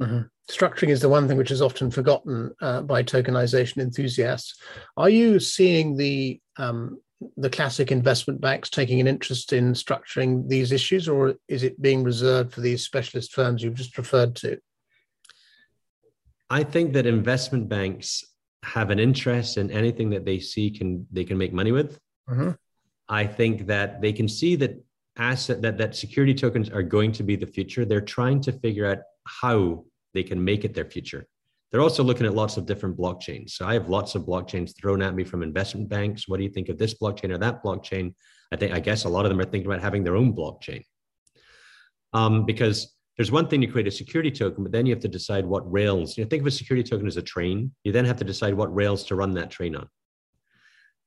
[0.00, 0.20] Mm-hmm.
[0.48, 4.60] Structuring is the one thing which is often forgotten uh, by tokenization enthusiasts.
[4.96, 7.00] Are you seeing the um,
[7.36, 12.02] the classic investment banks taking an interest in structuring these issues, or is it being
[12.02, 14.58] reserved for these specialist firms you've just referred to?
[16.50, 18.24] I think that investment banks
[18.62, 21.98] have an interest in anything that they see can they can make money with.
[22.28, 22.50] Mm-hmm.
[23.08, 24.82] I think that they can see that
[25.16, 27.84] asset that that security tokens are going to be the future.
[27.84, 31.26] They're trying to figure out how they can make it their future.
[31.76, 33.50] They're also looking at lots of different blockchains.
[33.50, 36.26] So I have lots of blockchains thrown at me from investment banks.
[36.26, 38.14] What do you think of this blockchain or that blockchain?
[38.50, 40.82] I think I guess a lot of them are thinking about having their own blockchain.
[42.14, 45.08] Um, because there's one thing to create a security token, but then you have to
[45.08, 46.16] decide what rails.
[46.16, 47.70] You know, think of a security token as a train.
[47.84, 49.86] You then have to decide what rails to run that train on.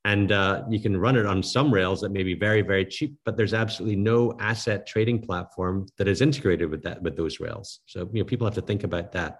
[0.06, 3.18] And uh, you can run it on some rails that may be very, very cheap,
[3.26, 7.80] but there's absolutely no asset trading platform that is integrated with that with those rails.
[7.88, 9.40] So you know, people have to think about that.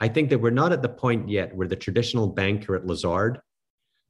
[0.00, 3.40] I think that we're not at the point yet where the traditional banker at Lazard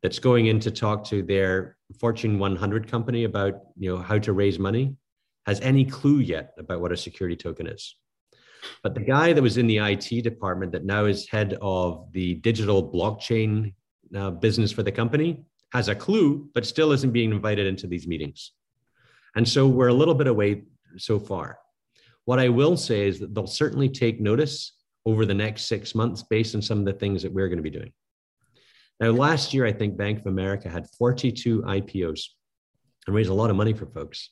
[0.03, 4.33] that's going in to talk to their Fortune 100 company about you know how to
[4.33, 4.97] raise money
[5.47, 7.97] has any clue yet about what a security token is.
[8.83, 12.35] But the guy that was in the IT department that now is head of the
[12.37, 13.75] digital blockchain
[14.17, 18.07] uh, business for the company has a clue, but still isn't being invited into these
[18.07, 18.53] meetings.
[19.37, 20.63] And so we're a little bit away
[20.97, 21.59] so far.
[22.25, 24.74] What I will say is that they'll certainly take notice
[25.07, 27.63] over the next six months based on some of the things that we're going to
[27.63, 27.93] be doing.
[29.01, 32.23] Now, last year, I think Bank of America had 42 IPOs
[33.07, 34.31] and raised a lot of money for folks.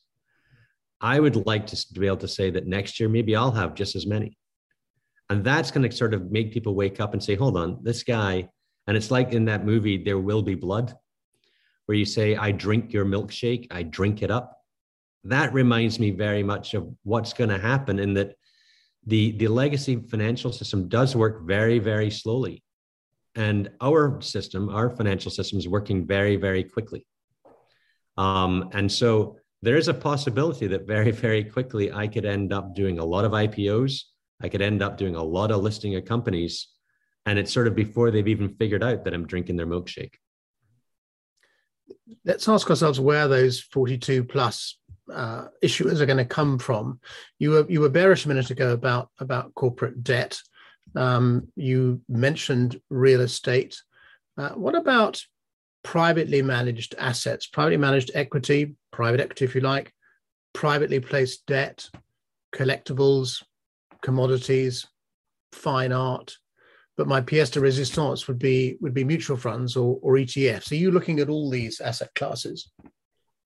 [1.00, 3.96] I would like to be able to say that next year, maybe I'll have just
[3.96, 4.38] as many.
[5.30, 8.04] And that's going to sort of make people wake up and say, hold on, this
[8.04, 8.48] guy,
[8.86, 10.94] and it's like in that movie, There Will Be Blood,
[11.86, 14.58] where you say, I drink your milkshake, I drink it up.
[15.24, 18.36] That reminds me very much of what's going to happen in that
[19.07, 22.62] the, the legacy financial system does work very, very slowly.
[23.34, 27.07] And our system, our financial system is working very, very quickly.
[28.16, 32.74] Um, and so there is a possibility that very, very quickly I could end up
[32.74, 34.03] doing a lot of IPOs.
[34.40, 36.68] I could end up doing a lot of listing of companies.
[37.26, 40.14] And it's sort of before they've even figured out that I'm drinking their milkshake.
[42.24, 44.78] Let's ask ourselves where those 42 plus
[45.11, 47.00] uh, issuers are going to come from.
[47.38, 50.40] You were you were bearish a minute ago about about corporate debt.
[50.94, 53.80] Um, you mentioned real estate.
[54.36, 55.22] Uh, what about
[55.82, 59.92] privately managed assets, privately managed equity, private equity, if you like,
[60.53, 61.88] privately placed debt,
[62.55, 63.42] collectibles,
[64.03, 64.86] commodities,
[65.53, 66.36] fine art?
[66.96, 70.70] But my pièce de résistance would be would be mutual funds or, or ETFs.
[70.70, 72.70] Are you looking at all these asset classes?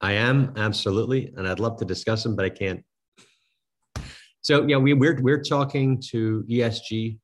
[0.01, 2.83] I am absolutely, and I'd love to discuss them, but I can't.
[4.41, 7.17] So yeah, we, we're we're talking to ESG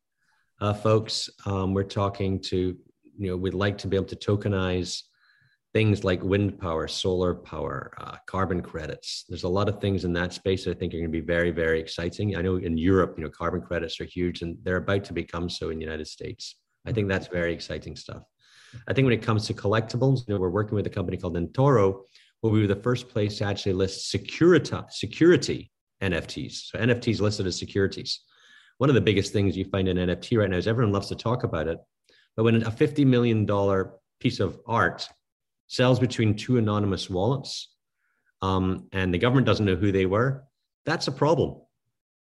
[0.60, 1.30] uh, folks.
[1.46, 2.76] Um, we're talking to
[3.18, 5.02] you know we'd like to be able to tokenize
[5.74, 9.26] things like wind power, solar power, uh, carbon credits.
[9.30, 11.26] There's a lot of things in that space that I think are going to be
[11.26, 12.36] very very exciting.
[12.36, 15.48] I know in Europe, you know, carbon credits are huge, and they're about to become
[15.48, 16.56] so in the United States.
[16.88, 18.24] I think that's very exciting stuff.
[18.88, 21.36] I think when it comes to collectibles, you know, we're working with a company called
[21.36, 22.02] Entoro,
[22.44, 25.72] where we were the first place to actually list security, security
[26.02, 26.72] NFTs.
[26.72, 28.20] So NFTs listed as securities.
[28.80, 31.16] One of the biggest things you find in NFT right now is everyone loves to
[31.16, 31.78] talk about it.
[32.36, 33.48] But when a $50 million
[34.20, 35.08] piece of art
[35.68, 37.74] sells between two anonymous wallets
[38.42, 40.44] um, and the government doesn't know who they were,
[40.86, 41.62] that's a problem.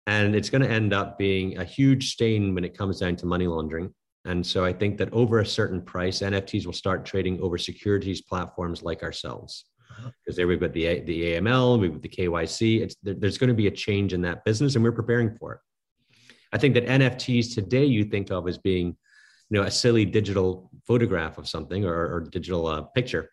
[0.07, 3.27] And it's going to end up being a huge stain when it comes down to
[3.27, 3.93] money laundering.
[4.27, 8.23] And so I think that over a certain price, NFTs will start trading over securities
[8.23, 9.65] platforms like ourselves
[10.25, 12.81] because there we've got the the AML, we've got the KYC.
[12.81, 15.53] It's there, there's going to be a change in that business, and we're preparing for
[15.55, 15.61] it.
[16.53, 18.97] I think that NFTs today you think of as being,
[19.51, 23.31] you know, a silly digital photograph of something or, or digital uh, picture.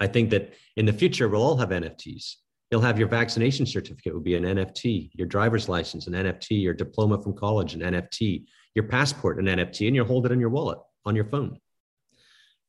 [0.00, 2.34] I think that in the future we'll all have NFTs.
[2.70, 6.74] You'll have your vaccination certificate will be an NFT, your driver's license an NFT, your
[6.74, 10.48] diploma from college an NFT, your passport an NFT, and you'll hold it in your
[10.48, 11.60] wallet on your phone.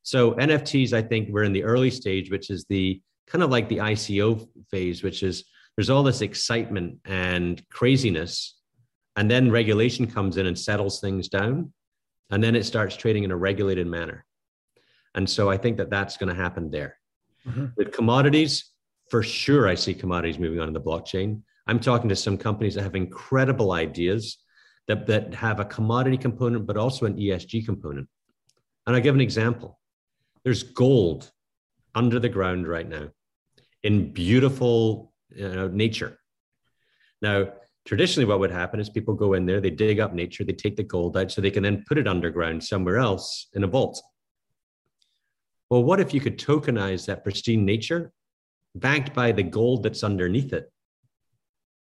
[0.06, 3.68] So NFTs, I think we're in the early stage, which is the kind of like
[3.68, 5.46] the ICO phase, which is
[5.76, 8.56] there's all this excitement and craziness.
[9.16, 11.74] And then regulation comes in and settles things down.
[12.30, 14.28] And then it starts trading in a regulated manner.
[15.16, 17.00] And so I think that that's going to happen there.
[17.48, 17.66] Mm-hmm.
[17.76, 18.72] With commodities,
[19.10, 21.42] for sure, I see commodities moving on to the blockchain.
[21.66, 24.38] I'm talking to some companies that have incredible ideas
[24.88, 28.08] that, that have a commodity component, but also an ESG component.
[28.86, 29.80] And I'll give an example.
[30.46, 31.32] There's gold
[31.96, 33.10] under the ground right now
[33.84, 36.20] in beautiful you know, nature.
[37.22, 37.50] Now,
[37.86, 40.76] traditionally, what would happen is people go in there, they dig up nature, they take
[40.76, 44.02] the gold out so they can then put it underground somewhere else in a vault.
[45.70, 48.12] Well, what if you could tokenize that pristine nature
[48.76, 50.72] backed by the gold that's underneath it?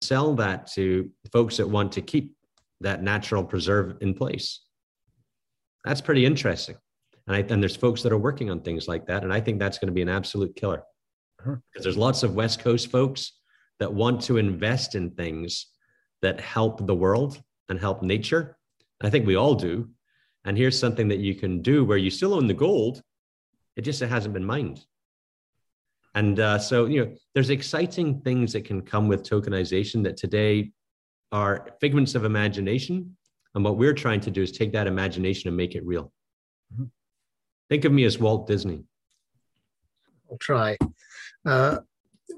[0.02, 2.36] Sell that to folks that want to keep
[2.82, 4.62] that natural preserve in place.
[5.86, 6.78] That's pretty interesting.
[7.30, 9.24] And, I, and there's folks that are working on things like that.
[9.24, 10.84] And I think that's going to be an absolute killer
[11.38, 13.34] because there's lots of West Coast folks
[13.80, 15.68] that want to invest in things
[16.22, 18.58] that help the world and help nature.
[19.02, 19.90] I think we all do.
[20.44, 23.02] And here's something that you can do where you still own the gold,
[23.76, 24.84] it just it hasn't been mined.
[26.16, 30.72] And uh, so, you know, there's exciting things that can come with tokenization that today
[31.32, 33.16] are figments of imagination.
[33.54, 36.12] And what we're trying to do is take that imagination and make it real.
[36.74, 36.86] Mm-hmm.
[37.70, 38.84] Think of me as Walt Disney.
[40.30, 40.78] I'll try.
[41.46, 41.78] Uh,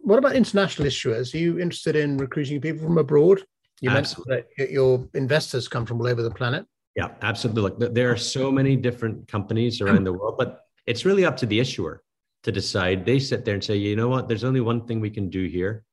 [0.03, 1.33] what about international issuers?
[1.33, 3.43] Are you interested in recruiting people from abroad?
[3.81, 4.35] You Absolutely.
[4.35, 6.65] mentioned that your investors come from all over the planet.
[6.95, 7.61] Yeah, absolutely.
[7.61, 11.45] Look, there are so many different companies around the world, but it's really up to
[11.45, 12.03] the issuer
[12.43, 13.05] to decide.
[13.05, 15.45] They sit there and say, you know what, there's only one thing we can do
[15.45, 15.85] here.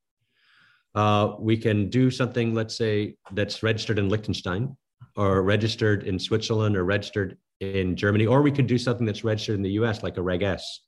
[0.95, 4.77] Uh, we can do something, let's say, that's registered in Liechtenstein
[5.19, 9.57] or registered in Switzerland or registered in Germany, or we could do something that's registered
[9.57, 10.81] in the US, like a Reg S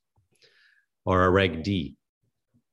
[1.05, 1.97] or a Reg D.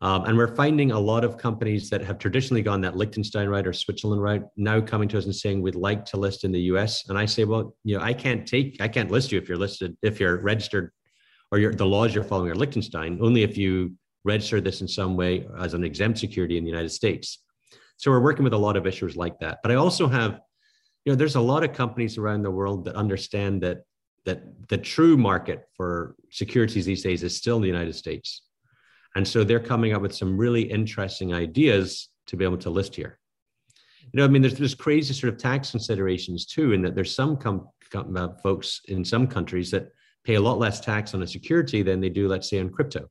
[0.01, 3.67] Um, and we're finding a lot of companies that have traditionally gone that Liechtenstein route
[3.67, 6.61] or Switzerland route now coming to us and saying we'd like to list in the
[6.73, 7.09] US.
[7.09, 9.59] And I say, well, you know, I can't take, I can't list you if you're
[9.59, 10.93] listed, if you're registered
[11.51, 15.17] or you're, the laws you're following are Liechtenstein, only if you register this in some
[15.17, 17.43] way as an exempt security in the United States.
[17.97, 19.59] So we're working with a lot of issuers like that.
[19.65, 20.39] But I also have,
[21.09, 23.79] you know, there's a lot of companies around the world that understand that
[24.27, 28.43] that the true market for securities these days is still the United States.
[29.15, 32.95] And so they're coming up with some really interesting ideas to be able to list
[32.95, 33.19] here.
[34.03, 37.15] You know, I mean, there's there's crazy sort of tax considerations too, in that there's
[37.15, 39.89] some com- com- uh, folks in some countries that
[40.25, 43.09] pay a lot less tax on a security than they do, let's say, on crypto.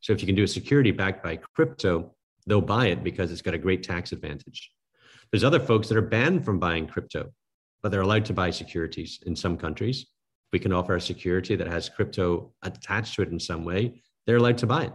[0.00, 2.14] So if you can do a security backed by crypto,
[2.46, 4.72] they'll buy it because it's got a great tax advantage.
[5.32, 7.30] There's other folks that are banned from buying crypto,
[7.82, 10.06] but they're allowed to buy securities in some countries.
[10.52, 14.02] We can offer a security that has crypto attached to it in some way.
[14.26, 14.92] They're allowed to buy it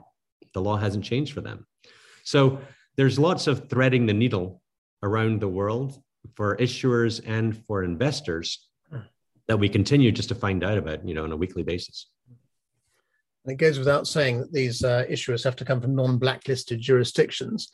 [0.55, 1.67] the law hasn't changed for them.
[2.23, 2.59] So
[2.97, 4.63] there's lots of threading the needle
[5.03, 6.01] around the world
[6.35, 8.99] for issuers and for investors hmm.
[9.47, 12.09] that we continue just to find out about, you know, on a weekly basis.
[13.45, 17.69] And it goes without saying that these uh, issuers have to come from non-blacklisted jurisdictions,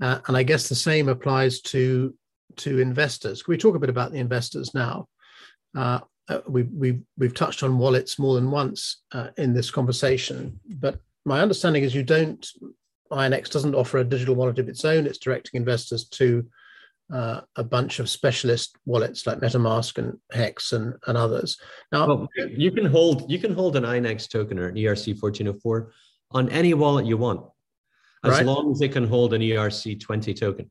[0.00, 2.14] uh, and I guess the same applies to
[2.56, 3.42] to investors.
[3.42, 5.08] Can we talk a bit about the investors now?
[5.76, 10.58] Uh, uh we, we, we've touched on wallets more than once uh, in this conversation,
[10.66, 12.48] but my understanding is you don't
[13.10, 15.06] INX doesn't offer a digital wallet of its own.
[15.06, 16.46] It's directing investors to
[17.12, 21.58] uh, a bunch of specialist wallets like MetaMask and Hex and, and others.
[21.92, 25.92] Now, well, you can hold you can hold an INX token or an ERC 1404
[26.32, 27.42] on any wallet you want,
[28.24, 28.46] as right.
[28.46, 30.70] long as it can hold an ERC 20 token.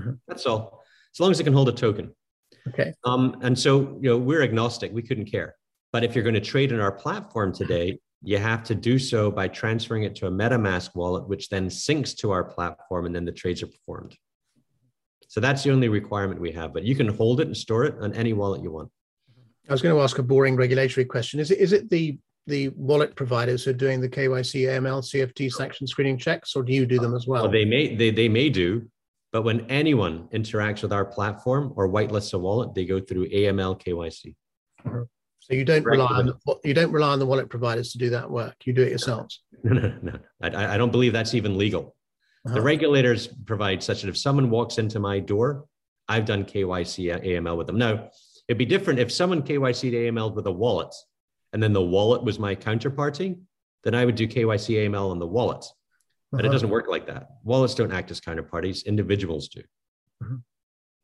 [0.00, 0.12] Mm-hmm.
[0.26, 0.82] That's all.
[1.14, 2.14] As long as it can hold a token.
[2.68, 2.92] Okay.
[3.04, 4.92] Um, and so you know we're agnostic.
[4.92, 5.54] We couldn't care.
[5.92, 9.30] But if you're going to trade in our platform today, you have to do so
[9.30, 13.24] by transferring it to a MetaMask wallet, which then syncs to our platform, and then
[13.24, 14.16] the trades are performed.
[15.36, 17.94] So that's the only requirement we have, but you can hold it and store it
[18.00, 18.88] on any wallet you want.
[19.68, 21.40] I was going to ask a boring regulatory question.
[21.40, 25.52] Is it is it the the wallet providers who are doing the KYC, AML, CFT
[25.52, 27.42] sanction screening checks, or do you do them as well?
[27.42, 28.88] well they may they, they may do,
[29.30, 33.78] but when anyone interacts with our platform or whitelists a wallet, they go through AML
[33.78, 34.34] KYC.
[34.86, 35.04] Uh-huh.
[35.40, 36.32] So you don't rely on
[36.64, 38.54] you don't rely on the wallet providers to do that work.
[38.64, 39.42] You do it yourselves.
[39.64, 40.18] No, no, no.
[40.40, 41.95] I, I don't believe that's even legal.
[42.46, 42.54] Uh-huh.
[42.54, 45.66] The regulators provide such that if someone walks into my door,
[46.08, 47.78] I've done KYC AML with them.
[47.78, 48.10] Now,
[48.46, 50.94] it'd be different if someone KYC AML with a wallet,
[51.52, 53.38] and then the wallet was my counterparty.
[53.82, 55.64] Then I would do KYC AML on the wallet.
[56.30, 56.48] But uh-huh.
[56.48, 57.30] it doesn't work like that.
[57.42, 59.62] Wallets don't act as counterparties; individuals do.
[60.22, 60.36] Uh-huh.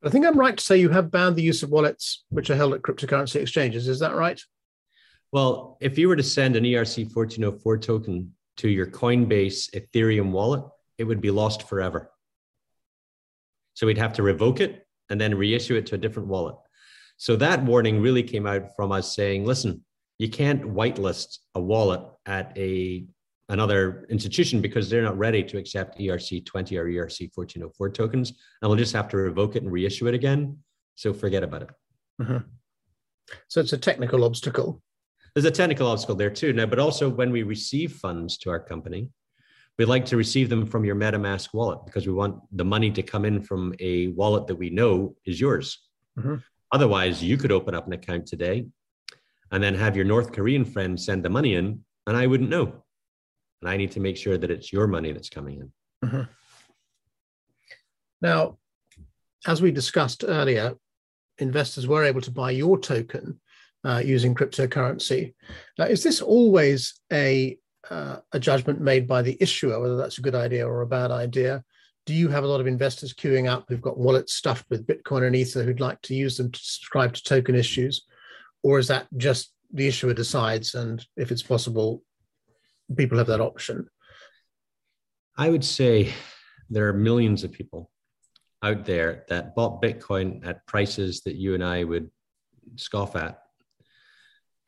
[0.05, 2.55] I think I'm right to say you have banned the use of wallets which are
[2.55, 3.87] held at cryptocurrency exchanges.
[3.87, 4.39] Is that right?
[5.31, 10.63] Well, if you were to send an ERC 1404 token to your Coinbase Ethereum wallet,
[11.03, 12.09] it would be lost forever.
[13.73, 16.55] So we'd have to revoke it and then reissue it to a different wallet.
[17.17, 19.83] So that warning really came out from us saying, listen,
[20.17, 23.05] you can't whitelist a wallet at a
[23.49, 28.29] another institution because they're not ready to accept ERC 20 or ERC 1404 tokens.
[28.61, 30.57] And we'll just have to revoke it and reissue it again.
[30.95, 31.69] So forget about it.
[32.21, 32.39] Uh-huh.
[33.49, 34.81] So it's a technical obstacle.
[35.35, 36.53] There's a technical obstacle there too.
[36.53, 39.09] Now, but also when we receive funds to our company,
[39.77, 43.01] we like to receive them from your MetaMask wallet because we want the money to
[43.01, 45.79] come in from a wallet that we know is yours.
[46.17, 46.37] Uh-huh.
[46.71, 48.65] Otherwise, you could open up an account today
[49.51, 52.83] and then have your North Korean friend send the money in, and I wouldn't know
[53.63, 56.09] and I need to make sure that it's your money that's coming in.
[56.09, 56.23] Mm-hmm.
[58.21, 58.57] Now,
[59.47, 60.73] as we discussed earlier,
[61.37, 63.39] investors were able to buy your token
[63.85, 65.33] uh, using cryptocurrency.
[65.77, 67.57] Now, is this always a
[67.89, 71.11] uh, a judgment made by the issuer whether that's a good idea or a bad
[71.11, 71.63] idea?
[72.05, 75.25] Do you have a lot of investors queuing up who've got wallets stuffed with Bitcoin
[75.25, 78.05] and Ether who'd like to use them to subscribe to token issues,
[78.61, 82.03] or is that just the issuer decides and if it's possible
[82.95, 83.87] people have that option?
[85.37, 86.13] I would say
[86.69, 87.89] there are millions of people
[88.61, 92.09] out there that bought Bitcoin at prices that you and I would
[92.75, 93.39] scoff at,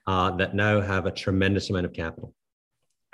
[0.08, 2.34] uh, that now have a tremendous amount of capital.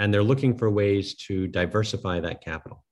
[0.02, 2.84] And they're looking for ways to diversify that capital.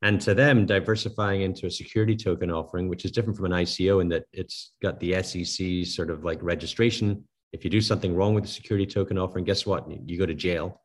[0.00, 4.00] And to them, diversifying into a security token offering, which is different from an ICO
[4.00, 7.22] in that it's got the SEC sort of like registration.
[7.52, 9.86] If you do something wrong with the security token offering, guess what?
[10.08, 10.80] You go to jail.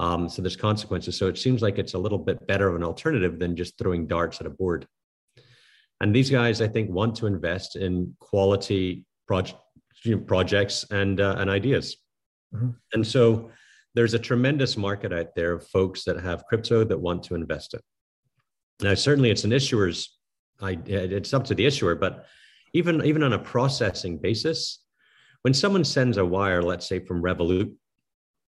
[0.00, 1.18] Um, so there's consequences.
[1.18, 4.06] So it seems like it's a little bit better of an alternative than just throwing
[4.06, 4.86] darts at a board.
[6.00, 9.60] And these guys, I think, want to invest in quality project,
[10.04, 11.98] you know, projects and uh, and ideas.
[12.54, 12.70] Mm-hmm.
[12.94, 13.50] And so
[13.94, 17.74] there's a tremendous market out there of folks that have crypto that want to invest
[17.74, 17.82] it.
[18.80, 20.18] Now, certainly it's an issuer's,
[20.60, 22.26] I, it's up to the issuer, but
[22.74, 24.80] even, even on a processing basis,
[25.42, 27.72] when someone sends a wire, let's say from Revolut,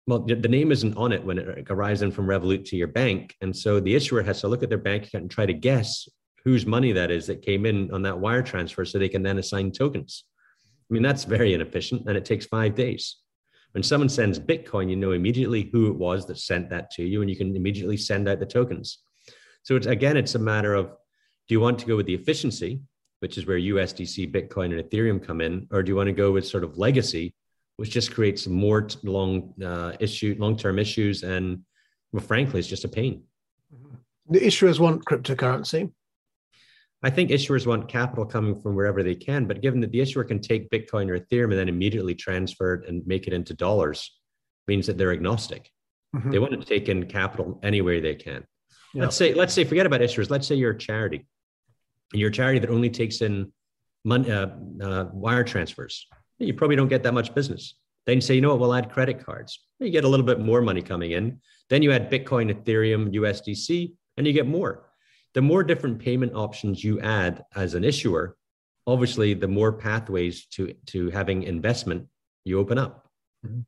[0.06, 3.36] well, the name isn't on it when it arrives in from Revolut to your bank.
[3.42, 6.08] And so the issuer has to look at their bank account and try to guess
[6.44, 9.38] whose money that is that came in on that wire transfer so they can then
[9.38, 10.24] assign tokens.
[10.90, 13.16] I mean, that's very inefficient and it takes five days.
[13.72, 17.20] When someone sends Bitcoin, you know immediately who it was that sent that to you
[17.20, 18.98] and you can immediately send out the tokens.
[19.62, 22.80] So it's again, it's a matter of do you want to go with the efficiency,
[23.20, 26.32] which is where USDC, Bitcoin, and Ethereum come in, or do you want to go
[26.32, 27.34] with sort of legacy,
[27.76, 31.62] which just creates more long uh, issue, long-term issues, and
[32.12, 33.22] well, frankly, it's just a pain.
[34.30, 35.90] The issuers want cryptocurrency.
[37.02, 40.24] I think issuers want capital coming from wherever they can, but given that the issuer
[40.24, 44.18] can take Bitcoin or Ethereum and then immediately transfer it and make it into dollars,
[44.66, 45.70] means that they're agnostic.
[46.14, 46.30] Mm-hmm.
[46.30, 48.44] They want to take in capital anywhere they can.
[48.94, 50.30] Let's say, let's say, forget about issuers.
[50.30, 51.26] Let's say you're a charity.
[52.12, 53.52] And you're a charity that only takes in
[54.04, 54.48] money, uh,
[54.82, 56.06] uh, wire transfers.
[56.38, 57.74] You probably don't get that much business.
[58.06, 59.60] Then you say, you know what, we'll add credit cards.
[59.78, 61.40] You get a little bit more money coming in.
[61.68, 64.87] Then you add Bitcoin, Ethereum, USDC, and you get more.
[65.38, 68.36] The more different payment options you add as an issuer,
[68.88, 72.08] obviously, the more pathways to, to having investment
[72.42, 73.08] you open up.
[73.46, 73.60] Mm-hmm.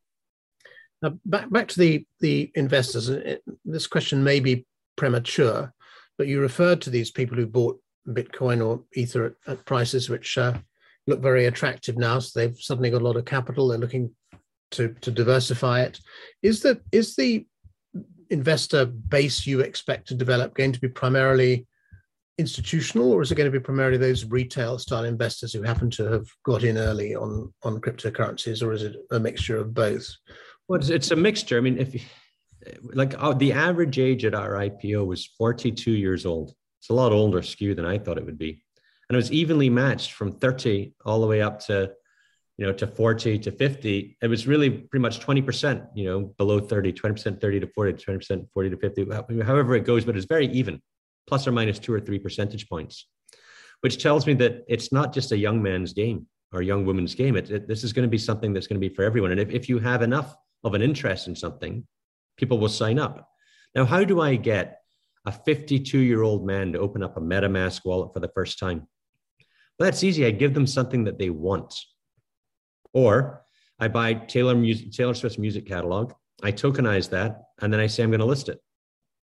[1.00, 3.08] Now, back, back to the, the investors.
[3.64, 4.66] This question may be
[4.96, 5.72] premature,
[6.18, 10.36] but you referred to these people who bought Bitcoin or Ether at, at prices which
[10.38, 10.54] uh,
[11.06, 12.18] look very attractive now.
[12.18, 13.68] So they've suddenly got a lot of capital.
[13.68, 14.10] They're looking
[14.72, 16.00] to to diversify it.
[16.42, 17.46] Is that is the
[18.30, 21.66] investor base you expect to develop going to be primarily
[22.38, 26.04] institutional, or is it going to be primarily those retail style investors who happen to
[26.04, 30.06] have got in early on on cryptocurrencies, or is it a mixture of both?
[30.68, 31.58] Well, it's, a mixture.
[31.58, 32.02] I mean, if
[32.92, 36.54] like uh, the average age at our IPO was 42 years old.
[36.78, 38.62] It's a lot older skew than I thought it would be.
[39.08, 41.92] And it was evenly matched from 30 all the way up to,
[42.60, 44.18] you know, to 40 to 50.
[44.20, 48.46] It was really pretty much 20%, you know, below 30, 20%, 30 to 40, 20%,
[48.52, 49.06] 40 to 50,
[49.42, 50.78] however it goes, but it's very even,
[51.26, 53.06] plus or minus two or three percentage points,
[53.80, 57.34] which tells me that it's not just a young man's game or young woman's game.
[57.34, 59.30] It, it, this is going to be something that's going to be for everyone.
[59.30, 61.86] And if, if you have enough of an interest in something,
[62.36, 63.26] people will sign up.
[63.74, 64.82] Now, how do I get
[65.24, 68.86] a 52 year old man to open up a MetaMask wallet for the first time?
[69.78, 70.26] Well, that's easy.
[70.26, 71.74] I give them something that they want.
[72.92, 73.42] Or
[73.78, 76.12] I buy Taylor, music, Taylor Swift's music catalog,
[76.42, 78.60] I tokenize that, and then I say I'm going to list it.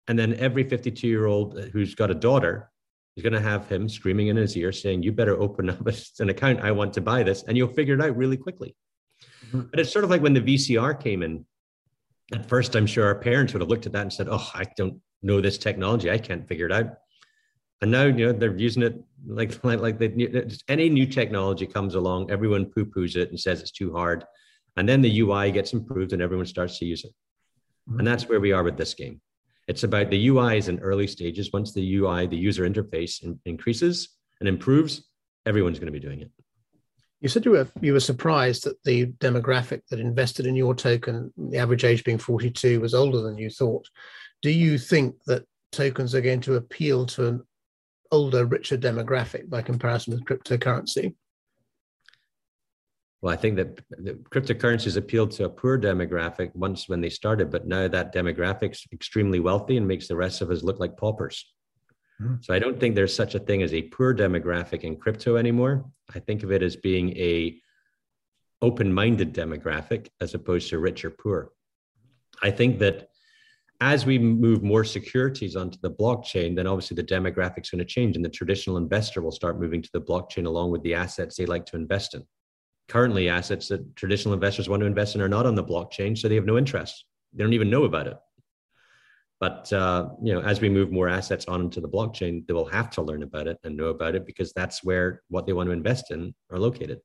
[0.08, 2.70] And then every 52 year old who's got a daughter
[3.16, 5.86] is going to have him screaming in his ear saying, You better open up
[6.18, 6.60] an account.
[6.60, 7.44] I want to buy this.
[7.44, 8.74] And you'll figure it out really quickly.
[9.48, 9.68] Mm-hmm.
[9.70, 11.44] But it's sort of like when the VCR came in
[12.32, 14.64] at first, I'm sure our parents would have looked at that and said, "Oh, I
[14.76, 16.10] don't know this technology.
[16.10, 16.94] I can't figure it out."
[17.82, 18.94] And now, you know, they're using it
[19.26, 23.60] like like like they, any new technology comes along, everyone poo poos it and says
[23.60, 24.24] it's too hard,
[24.76, 27.12] and then the UI gets improved and everyone starts to use it.
[27.90, 27.98] Mm-hmm.
[27.98, 29.20] And that's where we are with this game.
[29.68, 31.52] It's about the UI is in early stages.
[31.52, 35.04] Once the UI, the user interface, in, increases and improves,
[35.46, 36.30] everyone's going to be doing it.
[37.20, 41.32] You said you were you were surprised that the demographic that invested in your token,
[41.36, 43.88] the average age being 42, was older than you thought.
[44.40, 47.46] Do you think that tokens are going to appeal to an
[48.12, 51.14] older, richer demographic by comparison with cryptocurrency?
[53.22, 53.80] Well, I think that
[54.30, 59.40] cryptocurrencies appealed to a poor demographic once when they started, but now that demographic's extremely
[59.40, 61.52] wealthy and makes the rest of us look like paupers.
[62.20, 62.34] Mm-hmm.
[62.40, 65.84] So I don't think there's such a thing as a poor demographic in crypto anymore.
[66.12, 67.60] I think of it as being a
[68.60, 71.52] open-minded demographic as opposed to rich or poor.
[72.42, 73.08] I think that
[73.82, 77.92] as we move more securities onto the blockchain, then obviously the demographic's are going to
[77.92, 81.36] change and the traditional investor will start moving to the blockchain along with the assets
[81.36, 82.22] they like to invest in.
[82.88, 86.28] Currently, assets that traditional investors want to invest in are not on the blockchain, so
[86.28, 87.06] they have no interest.
[87.32, 88.16] They don't even know about it.
[89.40, 92.88] But uh, you know, as we move more assets onto the blockchain, they will have
[92.90, 95.72] to learn about it and know about it because that's where what they want to
[95.72, 97.00] invest in are located.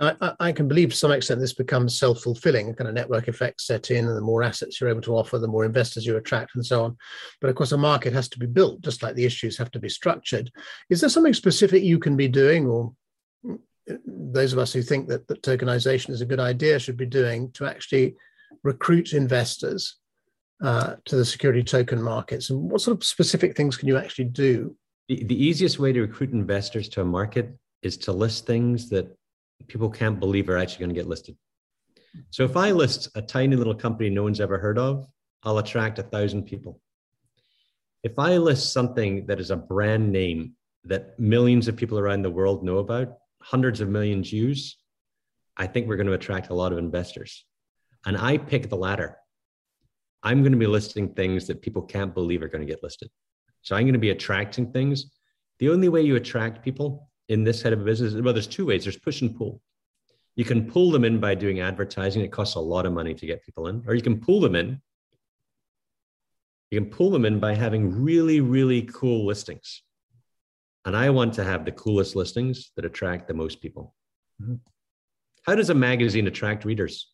[0.00, 3.60] I, I, can believe to some extent this becomes self-fulfilling, a kind of network effect
[3.60, 6.54] set in, and the more assets you're able to offer, the more investors you attract,
[6.54, 6.96] and so on.
[7.40, 9.78] But of course, a market has to be built, just like the issues have to
[9.78, 10.50] be structured.
[10.90, 12.92] Is there something specific you can be doing, or
[14.06, 17.50] those of us who think that, that tokenization is a good idea should be doing
[17.52, 18.14] to actually
[18.62, 19.96] recruit investors
[20.62, 22.50] uh, to the security token markets?
[22.50, 24.74] And what sort of specific things can you actually do?
[25.08, 29.14] The, the easiest way to recruit investors to a market is to list things that
[29.68, 31.36] people can't believe are actually going to get listed.
[32.30, 35.06] So if I list a tiny little company no one's ever heard of,
[35.42, 36.80] I'll attract a thousand people.
[38.02, 40.54] If I list something that is a brand name
[40.84, 44.76] that millions of people around the world know about, hundreds of millions use,
[45.56, 47.44] I think we're going to attract a lot of investors.
[48.04, 49.18] And I pick the latter.
[50.22, 53.10] I'm going to be listing things that people can't believe are going to get listed.
[53.62, 55.06] So I'm going to be attracting things.
[55.58, 58.66] The only way you attract people in this head of a business, well, there's two
[58.66, 58.84] ways.
[58.84, 59.60] There's push and pull.
[60.36, 62.22] You can pull them in by doing advertising.
[62.22, 64.54] It costs a lot of money to get people in, or you can pull them
[64.54, 64.80] in.
[66.70, 69.82] You can pull them in by having really, really cool listings.
[70.84, 73.94] And I want to have the coolest listings that attract the most people.
[74.40, 74.54] Mm-hmm.
[75.42, 77.08] How does a magazine attract readers?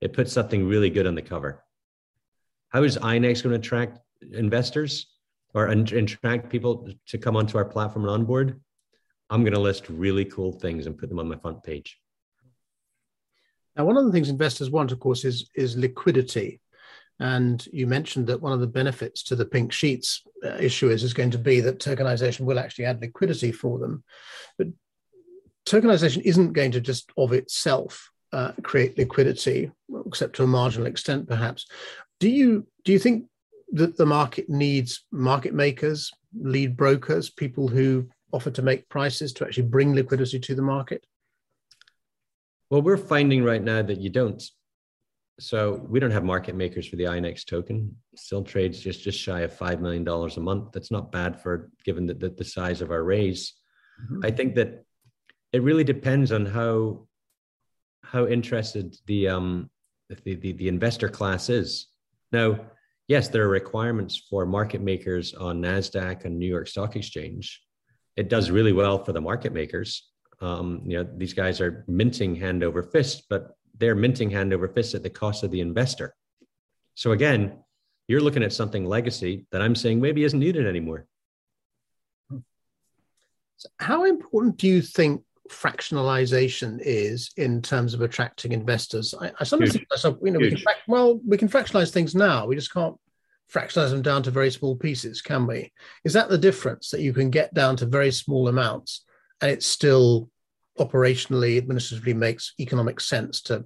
[0.00, 1.64] It puts something really good on the cover.
[2.70, 3.98] How is INX going to attract
[4.32, 5.06] investors
[5.54, 8.60] or attract people to come onto our platform and onboard?
[9.34, 11.98] I'm going to list really cool things and put them on my front page.
[13.76, 16.60] Now, one of the things investors want, of course, is is liquidity.
[17.18, 21.14] And you mentioned that one of the benefits to the pink sheets uh, issuers is
[21.14, 24.04] going to be that tokenization will actually add liquidity for them.
[24.56, 24.68] But
[25.66, 29.72] tokenization isn't going to just of itself uh, create liquidity,
[30.06, 31.66] except to a marginal extent, perhaps.
[32.20, 33.26] Do you do you think
[33.72, 39.44] that the market needs market makers, lead brokers, people who offer to make prices to
[39.44, 41.06] actually bring liquidity to the market?
[42.70, 44.42] Well, we're finding right now that you don't.
[45.40, 47.96] So we don't have market makers for the INX token.
[48.14, 50.72] Still trades just just shy of five million dollars a month.
[50.72, 53.52] That's not bad for given the, the, the size of our raise.
[54.02, 54.24] Mm-hmm.
[54.24, 54.84] I think that
[55.52, 57.06] it really depends on how
[58.04, 59.70] how interested the um
[60.08, 61.88] the, the, the investor class is.
[62.30, 62.60] Now,
[63.08, 67.60] yes, there are requirements for market makers on Nasdaq and New York Stock Exchange.
[68.16, 70.08] It does really well for the market makers.
[70.40, 74.68] Um, you know, these guys are minting hand over fist, but they're minting hand over
[74.68, 76.14] fist at the cost of the investor.
[76.94, 77.58] So again,
[78.06, 81.06] you're looking at something legacy that I'm saying maybe isn't needed anymore.
[83.78, 89.14] How important do you think fractionalization is in terms of attracting investors?
[89.18, 89.80] I, I sometimes Huge.
[89.80, 92.46] think myself, you know, we can, well, we can fractionalize things now.
[92.46, 92.96] We just can't
[93.52, 95.72] fractionalize them down to very small pieces, can we?
[96.04, 99.04] Is that the difference that you can get down to very small amounts
[99.40, 100.30] and it still
[100.78, 103.64] operationally, administratively makes economic sense to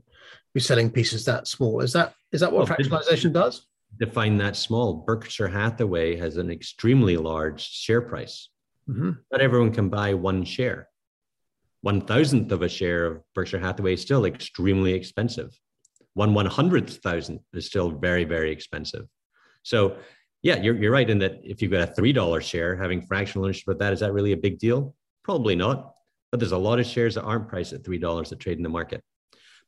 [0.54, 1.80] be selling pieces that small.
[1.80, 3.66] Is that is that what well, fractionalization does?
[3.98, 5.04] Define that small.
[5.06, 8.50] Berkshire Hathaway has an extremely large share price.
[8.88, 9.12] Mm-hmm.
[9.32, 10.88] Not everyone can buy one share.
[11.80, 15.58] One thousandth of a share of Berkshire Hathaway is still extremely expensive.
[16.14, 19.06] One one hundredth thousand is still very, very expensive.
[19.62, 19.96] So
[20.42, 23.68] yeah, you're, you're right in that if you've got a $3 share, having fractional ownership
[23.68, 24.94] of that, is that really a big deal?
[25.24, 25.94] Probably not.
[26.30, 28.68] But there's a lot of shares that aren't priced at $3 that trade in the
[28.68, 29.02] market.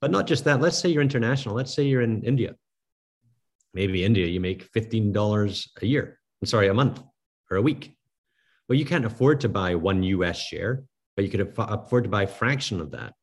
[0.01, 0.61] But not just that.
[0.61, 1.55] Let's say you're international.
[1.55, 2.55] Let's say you're in India.
[3.75, 6.19] Maybe India, you make $15 a year.
[6.43, 7.03] I'm sorry, a month
[7.51, 7.97] or a week.
[8.69, 10.85] Well, you can't afford to buy one US share,
[11.17, 13.15] but you could afford to buy a fraction of that.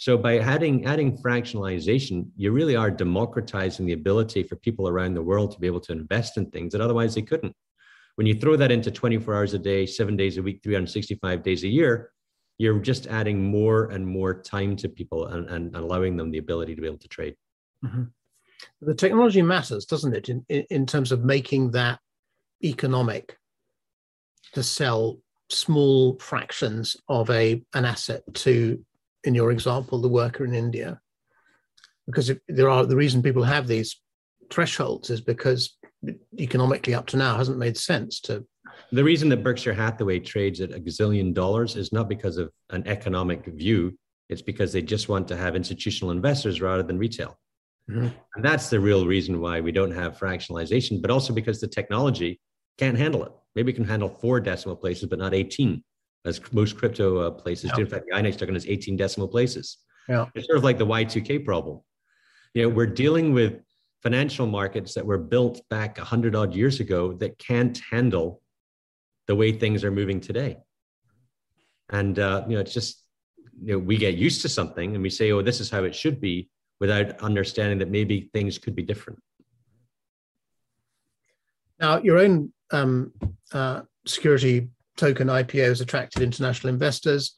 [0.00, 5.20] So by adding adding fractionalization, you really are democratizing the ability for people around the
[5.20, 7.54] world to be able to invest in things that otherwise they couldn't.
[8.14, 11.64] When you throw that into 24 hours a day, seven days a week, 365 days
[11.64, 12.12] a year,
[12.56, 16.74] you're just adding more and more time to people and, and allowing them the ability
[16.74, 17.36] to be able to trade.
[17.84, 18.04] Mm-hmm.
[18.80, 21.98] The technology matters, doesn't it, in, in terms of making that
[22.64, 23.36] economic
[24.54, 25.18] to sell
[25.50, 28.82] small fractions of a an asset to,
[29.24, 31.00] in your example, the worker in India.
[32.06, 34.00] Because if there are the reason people have these
[34.50, 35.76] thresholds is because
[36.38, 38.44] economically up to now hasn't made sense to
[38.92, 42.86] the reason that Berkshire Hathaway trades at a gazillion dollars is not because of an
[42.86, 43.96] economic view.
[44.28, 47.38] It's because they just want to have institutional investors rather than retail.
[47.88, 48.08] Mm-hmm.
[48.34, 52.40] And that's the real reason why we don't have fractionalization, but also because the technology
[52.78, 53.32] can't handle it.
[53.54, 55.82] Maybe it can handle four decimal places, but not 18,
[56.24, 57.82] as most crypto uh, places do.
[57.82, 59.78] In fact, the INX token is 18 decimal places.
[60.08, 60.26] Yeah.
[60.34, 61.80] It's sort of like the Y2K problem.
[62.54, 63.62] You know, we're dealing with
[64.02, 68.42] financial markets that were built back 100 odd years ago that can't handle
[69.26, 70.58] the way things are moving today.
[71.90, 73.04] And uh, you know, it's just
[73.62, 75.94] you know, we get used to something and we say, oh, this is how it
[75.94, 76.48] should be
[76.80, 79.20] without understanding that maybe things could be different.
[81.78, 83.12] Now, your own um,
[83.52, 84.68] uh, security
[85.00, 87.34] token IPOs attracted international investors.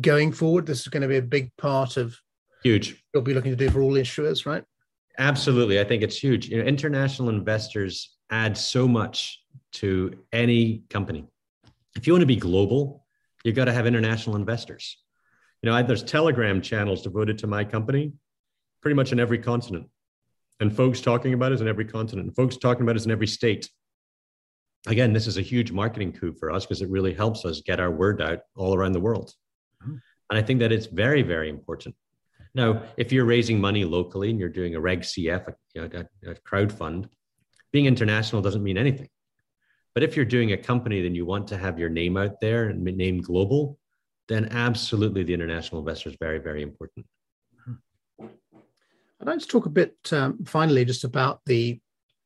[0.00, 2.16] Going forward, this is going to be a big part of
[2.62, 3.02] huge.
[3.12, 4.62] You'll be looking to do for all issuers, right?
[5.18, 6.48] Absolutely, I think it's huge.
[6.48, 9.42] You know, international investors add so much
[9.72, 11.26] to any company.
[11.96, 13.04] If you want to be global,
[13.42, 14.96] you've got to have international investors.
[15.62, 18.12] You know, I, there's Telegram channels devoted to my company,
[18.80, 19.88] pretty much in every continent,
[20.60, 23.26] and folks talking about us in every continent, and folks talking about us in every
[23.26, 23.68] state
[24.86, 27.80] again, this is a huge marketing coup for us because it really helps us get
[27.80, 29.34] our word out all around the world.
[29.82, 29.96] Mm-hmm.
[30.30, 31.94] And I think that it's very, very important.
[32.54, 36.06] Now, if you're raising money locally and you're doing a Reg CF, a, you know,
[36.24, 37.08] a, a crowd fund,
[37.72, 39.08] being international doesn't mean anything.
[39.94, 42.68] But if you're doing a company, then you want to have your name out there
[42.68, 43.78] and name global,
[44.28, 47.06] then absolutely the international investor is very, very important.
[48.20, 51.80] I'd like to talk a bit um, finally just about the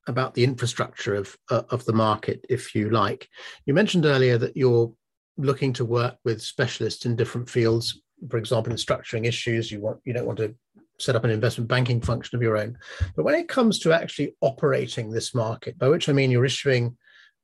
[0.07, 3.29] about the infrastructure of uh, of the market, if you like.
[3.67, 4.93] You mentioned earlier that you're
[5.37, 8.01] looking to work with specialists in different fields.
[8.31, 10.55] For example, in structuring issues, you want you don't want to
[10.99, 12.79] set up an investment banking function of your own.
[13.17, 16.97] But when it comes to actually operating this market, by which I mean you're issuing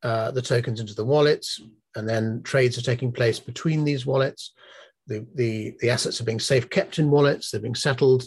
[0.02, 1.60] uh, the tokens into the wallets,
[1.96, 4.52] and then trades are taking place between these wallets.
[5.06, 8.24] The, the, the assets are being safe kept in wallets, they're being settled,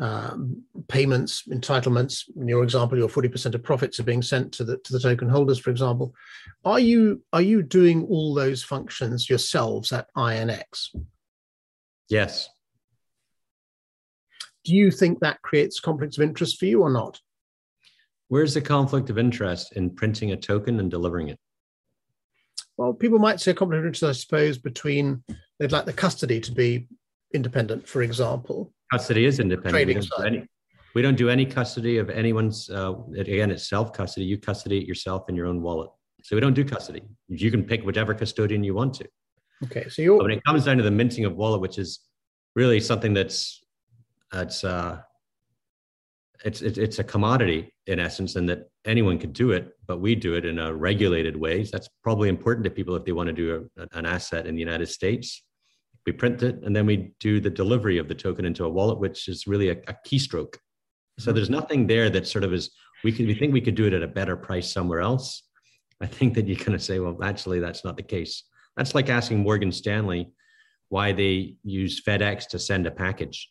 [0.00, 2.24] um, payments, entitlements.
[2.36, 5.28] In your example, your 40% of profits are being sent to the to the token
[5.28, 6.14] holders, for example.
[6.64, 10.94] Are you are you doing all those functions yourselves at INX?
[12.08, 12.48] Yes.
[14.64, 17.20] Do you think that creates conflicts of interest for you or not?
[18.28, 21.38] Where's the conflict of interest in printing a token and delivering it?
[22.76, 25.22] Well, people might say a conflict of interest, I suppose, between
[25.58, 26.88] they'd like the custody to be
[27.32, 29.86] independent, for example, Custody is independent.
[29.86, 30.48] We don't, do any,
[30.94, 32.70] we don't do any custody of anyone's.
[32.70, 34.24] Uh, again, it's self custody.
[34.24, 35.90] You custody it yourself in your own wallet.
[36.22, 37.02] So we don't do custody.
[37.28, 39.06] You can pick whichever custodian you want to.
[39.64, 40.16] Okay, so you.
[40.16, 42.00] When it comes down to the minting of wallet, which is
[42.54, 43.64] really something that's
[44.30, 45.00] that's uh,
[46.44, 50.14] it's it, it's a commodity in essence, and that anyone could do it, but we
[50.14, 51.64] do it in a regulated way.
[51.64, 54.60] That's probably important to people if they want to do a, an asset in the
[54.60, 55.42] United States
[56.06, 58.98] we print it, and then we do the delivery of the token into a wallet,
[58.98, 60.56] which is really a, a keystroke.
[61.18, 61.54] So there's mm-hmm.
[61.54, 62.70] nothing there that sort of is
[63.02, 65.42] we could we think we could do it at a better price somewhere else.
[66.00, 68.44] I think that you're going to say, well, actually, that's not the case.
[68.76, 70.32] That's like asking Morgan Stanley
[70.88, 73.50] why they use FedEx to send a package.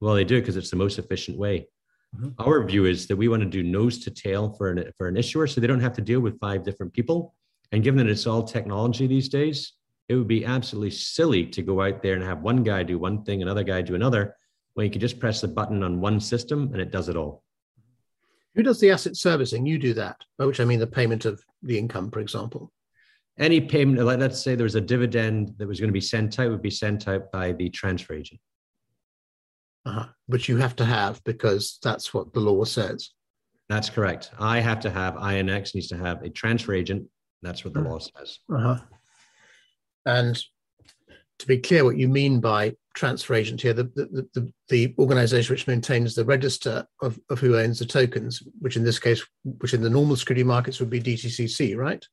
[0.00, 1.68] Well, they do it because it's the most efficient way.
[2.14, 2.28] Mm-hmm.
[2.38, 5.16] Our view is that we want to do nose to tail for an for an
[5.16, 7.34] issuer, so they don't have to deal with five different people.
[7.72, 9.72] And given that it's all technology these days,
[10.08, 13.24] it would be absolutely silly to go out there and have one guy do one
[13.24, 14.36] thing, another guy do another,
[14.74, 17.42] when you could just press the button on one system and it does it all.
[18.54, 19.66] Who does the asset servicing?
[19.66, 22.70] You do that, by which I mean the payment of the income, for example.
[23.38, 26.50] Any payment, let's say there was a dividend that was going to be sent out,
[26.50, 28.40] would be sent out by the transfer agent.
[29.86, 30.06] Uh-huh.
[30.26, 33.10] Which you have to have because that's what the law says.
[33.68, 34.30] That's correct.
[34.38, 37.08] I have to have INX needs to have a transfer agent.
[37.42, 37.90] That's what the uh-huh.
[37.90, 38.38] law says.
[38.52, 38.78] Uh-huh.
[40.06, 40.42] And
[41.38, 45.52] to be clear, what you mean by transfer agent here, the, the, the, the, organization
[45.52, 49.74] which maintains the register of, of who owns the tokens, which in this case, which
[49.74, 52.06] in the normal security markets would be DTCC, right?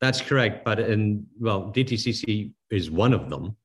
[0.00, 0.64] That's correct.
[0.64, 3.56] But in, well, DTCC is one of them.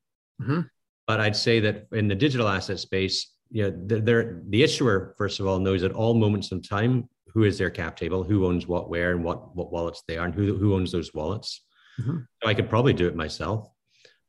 [0.41, 0.61] Mm-hmm.
[1.07, 5.41] But I'd say that in the digital asset space, you know, they're, the issuer, first
[5.41, 8.67] of all, knows at all moments in time who is their cap table, who owns
[8.67, 11.61] what, where, and what, what wallets they are, and who, who owns those wallets.
[11.99, 12.17] Mm-hmm.
[12.43, 13.69] So I could probably do it myself,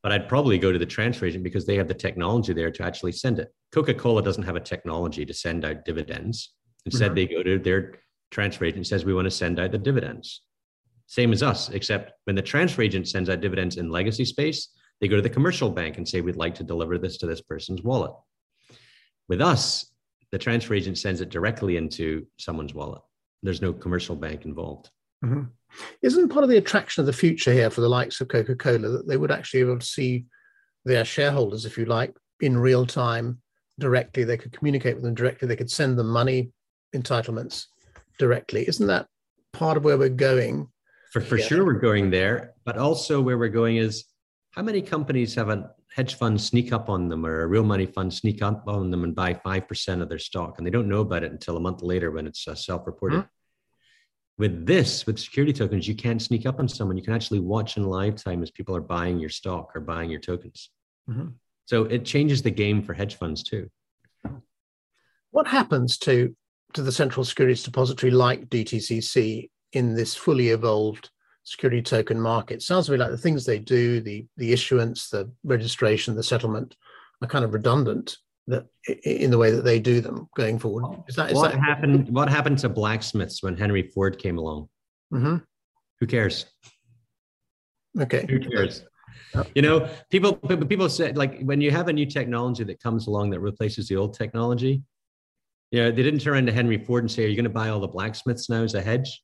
[0.02, 2.82] but I'd probably go to the transfer agent because they have the technology there to
[2.82, 3.52] actually send it.
[3.72, 6.54] Coca Cola doesn't have a technology to send out dividends.
[6.86, 7.14] Instead, mm-hmm.
[7.14, 7.94] they go to their
[8.32, 10.42] transfer agent says we want to send out the dividends.
[11.06, 14.68] Same as us, except when the transfer agent sends out dividends in legacy space,
[15.00, 17.40] they go to the commercial bank and say we'd like to deliver this to this
[17.40, 18.12] person's wallet.
[19.28, 19.92] With us,
[20.30, 23.02] the transfer agent sends it directly into someone's wallet.
[23.42, 24.90] There's no commercial bank involved.
[25.24, 25.42] Mm-hmm.
[26.02, 28.88] Isn't part of the attraction of the future here for the likes of Coca Cola
[28.88, 30.24] that they would actually be able to see
[30.84, 33.40] their shareholders, if you like, in real time
[33.78, 34.24] directly?
[34.24, 36.52] They could communicate with them directly, they could send them money
[36.94, 37.66] entitlements
[38.18, 38.68] directly.
[38.68, 39.06] Isn't that
[39.52, 40.68] part of where we're going?
[41.12, 42.54] For, for sure, we're going there.
[42.64, 44.04] But also, where we're going is
[44.52, 47.86] how many companies have a hedge fund sneak up on them or a real money
[47.86, 50.54] fund sneak up on them and buy 5% of their stock?
[50.56, 53.20] And they don't know about it until a month later when it's uh, self reported.
[53.20, 53.28] Mm-hmm.
[54.38, 56.96] With this, with security tokens, you can't sneak up on someone.
[56.96, 60.10] You can actually watch in live time as people are buying your stock or buying
[60.10, 60.70] your tokens.
[61.08, 61.28] Mm-hmm.
[61.66, 63.70] So it changes the game for hedge funds too.
[65.30, 66.34] What happens to
[66.74, 71.10] to the central securities depository like DTCC in this fully evolved
[71.44, 72.62] security token market?
[72.62, 76.76] Sounds to me like the things they do, the the issuance, the registration, the settlement,
[77.20, 78.18] are kind of redundant
[78.48, 78.66] that
[79.04, 81.02] in the way that they do them going forward.
[81.08, 82.08] Is that is what that happened?
[82.08, 84.68] What happened to blacksmiths when Henry Ford came along?
[85.12, 85.36] Mm-hmm.
[86.00, 86.46] Who cares?
[88.00, 88.26] Okay.
[88.28, 88.84] Who cares?
[89.54, 93.30] You know, people people said like when you have a new technology that comes along
[93.30, 94.82] that replaces the old technology,
[95.70, 97.68] you know, they didn't turn into Henry Ford and say, "Are you going to buy
[97.68, 99.22] all the blacksmiths now as a hedge?"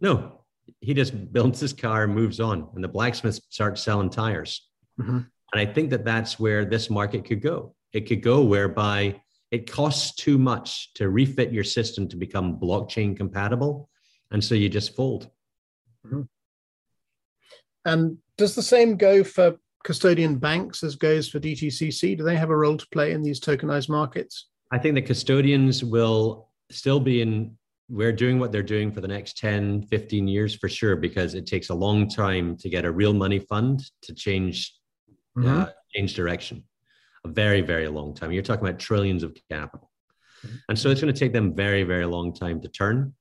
[0.00, 0.44] No,
[0.80, 4.68] he just builds his car and moves on, and the blacksmiths start selling tires.
[5.00, 5.20] Mm-hmm.
[5.52, 7.74] And I think that that's where this market could go.
[7.92, 9.20] It could go whereby
[9.50, 13.88] it costs too much to refit your system to become blockchain compatible,
[14.30, 15.30] and so you just fold.
[16.06, 16.22] Mm-hmm.
[17.84, 22.18] And does the same go for custodian banks as goes for DTCC?
[22.18, 24.48] Do they have a role to play in these tokenized markets?
[24.70, 27.56] I think the custodians will still be in,
[27.88, 31.46] we're doing what they're doing for the next 10, 15 years for sure, because it
[31.46, 34.74] takes a long time to get a real money fund to change,
[35.36, 35.62] mm-hmm.
[35.62, 36.64] uh, change direction.
[37.28, 38.32] A very, very long time.
[38.32, 39.90] You're talking about trillions of capital.
[40.68, 43.14] And so it's going to take them very, very long time to turn.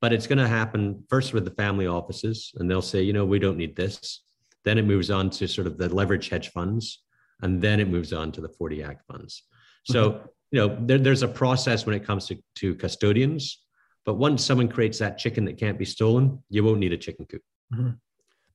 [0.00, 3.26] But it's going to happen first with the family offices, and they'll say, you know,
[3.26, 4.22] we don't need this.
[4.64, 7.02] Then it moves on to sort of the leverage hedge funds,
[7.42, 9.42] and then it moves on to the 40 Act funds.
[9.84, 10.26] So, mm-hmm.
[10.52, 13.62] you know, there, there's a process when it comes to, to custodians.
[14.06, 17.26] But once someone creates that chicken that can't be stolen, you won't need a chicken
[17.26, 17.42] coop.
[17.72, 17.90] Mm-hmm.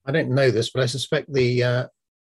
[0.04, 1.86] I don't know this, but I suspect the uh,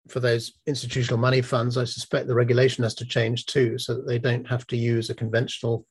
[0.09, 4.07] for those institutional money funds, I suspect the regulation has to change too, so that
[4.07, 5.87] they don't have to use a conventional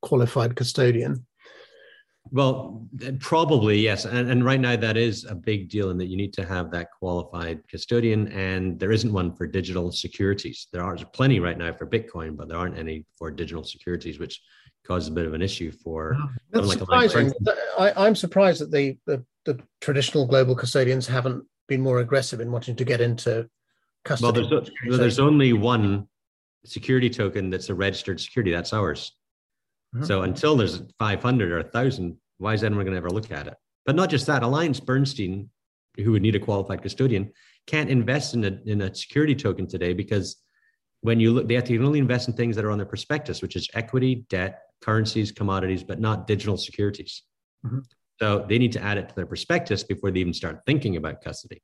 [0.00, 1.24] qualified custodian.
[2.30, 2.86] Well,
[3.18, 6.32] probably yes, and, and right now that is a big deal in that you need
[6.34, 10.68] to have that qualified custodian, and there isn't one for digital securities.
[10.72, 14.40] There are plenty right now for Bitcoin, but there aren't any for digital securities, which
[14.86, 16.16] causes a bit of an issue for.
[16.50, 17.32] That's like surprising.
[17.78, 22.50] I, am surprised that the, the, the traditional global custodians haven't been more aggressive in
[22.50, 23.48] wanting to get into
[24.04, 24.46] custody.
[24.48, 26.08] Well, there's, there's only one
[26.64, 28.52] security token that's a registered security.
[28.52, 29.12] That's ours.
[29.94, 30.04] Mm-hmm.
[30.04, 33.54] So until there's 500 or 1,000, why is anyone going to ever look at it?
[33.84, 35.50] But not just that, Alliance Bernstein,
[35.96, 37.32] who would need a qualified custodian,
[37.66, 40.36] can't invest in a, in a security token today because
[41.02, 43.42] when you look, they have to only invest in things that are on their prospectus,
[43.42, 47.22] which is equity, debt, currencies, commodities, but not digital securities.
[47.66, 47.80] Mm-hmm.
[48.20, 51.22] So they need to add it to their prospectus before they even start thinking about
[51.22, 51.62] custody.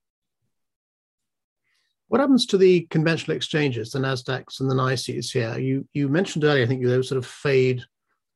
[2.08, 5.58] What happens to the conventional exchanges, the Nasdaqs and the NYSEs here?
[5.58, 7.82] You you mentioned earlier, I think you sort of fade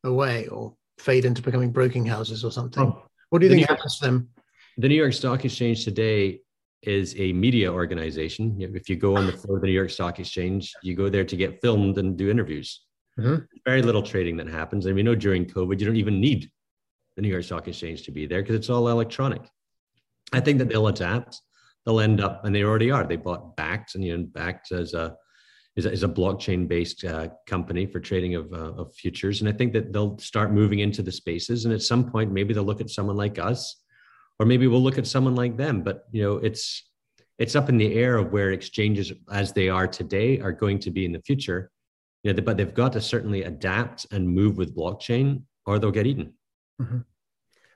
[0.03, 2.83] away or fade into becoming broking houses or something.
[2.83, 4.29] Oh, what do you think York, happens to them?
[4.77, 6.41] The New York Stock Exchange today
[6.83, 8.57] is a media organization.
[8.59, 11.23] If you go on the floor of the New York Stock Exchange, you go there
[11.23, 12.81] to get filmed and do interviews.
[13.19, 13.43] Mm-hmm.
[13.65, 14.85] Very little trading that happens.
[14.85, 16.51] And we know during COVID, you don't even need
[17.15, 19.41] the New York Stock Exchange to be there because it's all electronic.
[20.31, 21.41] I think that they'll adapt.
[21.85, 23.05] They'll end up, and they already are.
[23.05, 25.15] They bought Bakkt, and you know, Bakkt as a
[25.75, 29.41] is a, is a blockchain based uh, company for trading of, uh, of futures.
[29.41, 31.65] And I think that they'll start moving into the spaces.
[31.65, 33.81] And at some point, maybe they'll look at someone like us,
[34.39, 35.81] or maybe we'll look at someone like them.
[35.81, 36.89] But you know, it's
[37.39, 40.91] it's up in the air of where exchanges as they are today are going to
[40.91, 41.71] be in the future.
[42.23, 46.07] You know, but they've got to certainly adapt and move with blockchain, or they'll get
[46.07, 46.33] eaten.
[46.81, 46.99] Mm-hmm.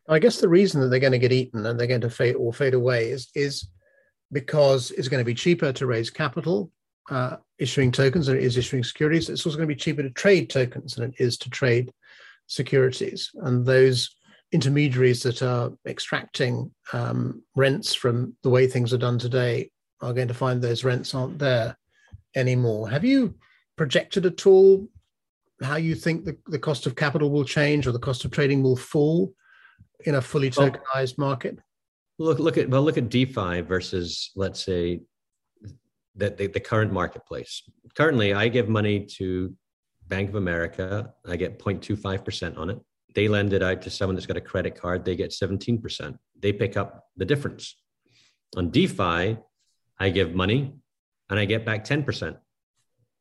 [0.10, 2.36] I guess the reason that they're going to get eaten and they're going to fade
[2.36, 3.68] or fade away is is
[4.32, 6.72] because it's going to be cheaper to raise capital
[7.10, 9.30] uh, issuing tokens than it is issuing securities.
[9.30, 11.91] It's also going to be cheaper to trade tokens than it is to trade
[12.48, 13.32] securities.
[13.36, 14.16] And those
[14.52, 19.72] intermediaries that are extracting um, rents from the way things are done today
[20.02, 21.78] are going to find those rents aren't there
[22.36, 22.89] anymore.
[22.89, 23.36] Have you
[23.78, 24.88] projected at all
[25.62, 28.62] how you think the, the cost of capital will change or the cost of trading
[28.62, 29.34] will fall
[30.05, 31.60] in a fully tokenized well, market?
[32.20, 35.01] Look, look at well, look at DeFi versus let's say
[36.16, 37.64] the, the, the current marketplace.
[37.95, 39.53] Currently, I give money to
[40.08, 41.14] Bank of America.
[41.28, 42.80] I get 0.25% on it.
[43.14, 45.05] They lend it out to someone that's got a credit card.
[45.05, 46.18] They get 17%.
[46.39, 47.76] They pick up the difference.
[48.55, 49.38] On DeFi,
[49.99, 50.74] I give money
[51.30, 52.38] and I get back 10%.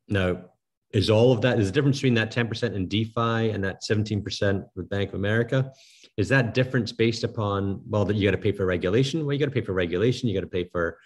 [0.07, 0.45] Now,
[0.93, 4.65] is all of that is the difference between that 10% in DeFi and that 17%
[4.75, 5.71] with Bank of America?
[6.15, 9.25] Is that difference based upon, well, that you got to pay for regulation?
[9.25, 10.29] Well, you got to pay for regulation.
[10.29, 10.97] You got to pay for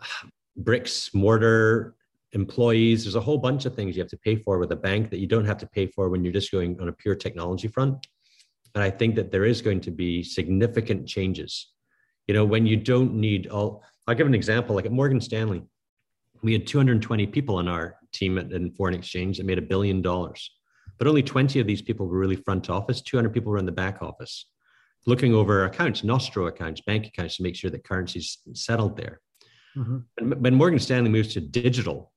[0.56, 1.94] bricks, mortar,
[2.32, 3.04] employees.
[3.04, 5.18] There's a whole bunch of things you have to pay for with a bank that
[5.18, 8.06] you don't have to pay for when you're just going on a pure technology front.
[8.74, 11.72] And I think that there is going to be significant changes.
[12.26, 15.62] You know, when you don't need all, I'll give an example like at Morgan Stanley,
[16.42, 20.00] we had 220 people on our team at, in foreign exchange that made a billion
[20.00, 20.50] dollars.
[20.98, 23.72] But only 20 of these people were really front office, 200 people were in the
[23.72, 24.46] back office,
[25.06, 29.20] looking over accounts, nostro accounts, bank accounts to make sure that currency's settled there.
[29.76, 30.30] Mm-hmm.
[30.40, 32.12] When Morgan Stanley moves to digital,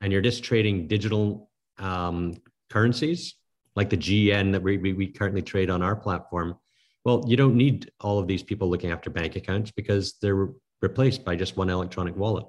[0.00, 2.36] and you're just trading digital um,
[2.70, 3.34] currencies
[3.74, 6.56] like the GN that we, we, we currently trade on our platform,
[7.04, 10.48] well, you don't need all of these people looking after bank accounts because they're
[10.82, 12.46] replaced by just one electronic wallet.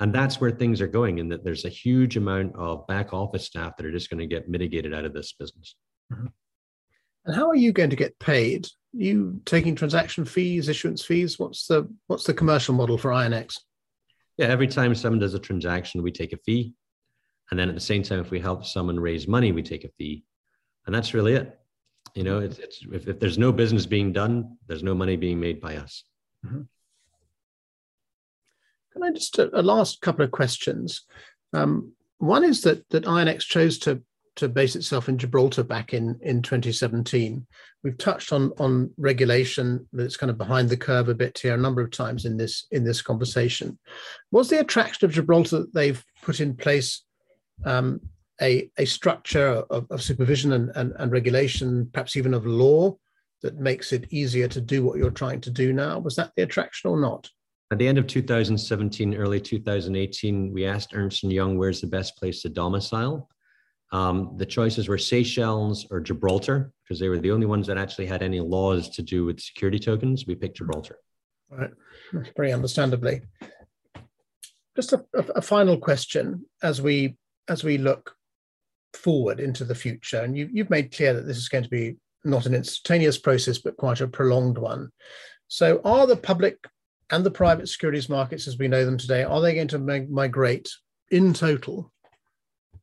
[0.00, 3.44] And that's where things are going, in that there's a huge amount of back office
[3.44, 5.74] staff that are just going to get mitigated out of this business.
[6.12, 6.26] Mm-hmm.
[7.26, 8.66] And how are you going to get paid?
[8.66, 11.38] Are you taking transaction fees, issuance fees?
[11.38, 13.58] What's the what's the commercial model for INX?
[14.36, 16.74] Yeah, every time someone does a transaction, we take a fee.
[17.50, 19.90] And then at the same time, if we help someone raise money, we take a
[19.98, 20.24] fee.
[20.86, 21.58] And that's really it.
[22.14, 25.40] You know, it's, it's if, if there's no business being done, there's no money being
[25.40, 26.04] made by us.
[26.44, 26.62] Mm-hmm.
[28.94, 31.02] Can I just a, a last couple of questions?
[31.52, 34.02] Um, one is that that INX chose to
[34.36, 37.46] to base itself in Gibraltar back in in 2017.
[37.82, 41.58] We've touched on on regulation that's kind of behind the curve a bit here a
[41.58, 43.78] number of times in this in this conversation.
[44.30, 47.02] Was the attraction of Gibraltar that they've put in place
[47.64, 48.00] um,
[48.40, 52.96] a a structure of, of supervision and, and, and regulation, perhaps even of law,
[53.42, 55.98] that makes it easier to do what you're trying to do now?
[55.98, 57.28] Was that the attraction or not?
[57.74, 62.16] At the end of 2017, early 2018, we asked Ernst & Young where's the best
[62.16, 63.28] place to domicile.
[63.90, 68.06] Um, the choices were Seychelles or Gibraltar because they were the only ones that actually
[68.06, 70.24] had any laws to do with security tokens.
[70.24, 71.00] We picked Gibraltar.
[71.50, 71.72] Right,
[72.36, 73.22] very understandably.
[74.76, 77.16] Just a, a, a final question as we
[77.48, 78.14] as we look
[78.92, 81.96] forward into the future, and you, you've made clear that this is going to be
[82.22, 84.92] not an instantaneous process, but quite a prolonged one.
[85.48, 86.56] So, are the public
[87.10, 90.70] and the private securities markets as we know them today, are they going to migrate
[91.10, 91.92] in total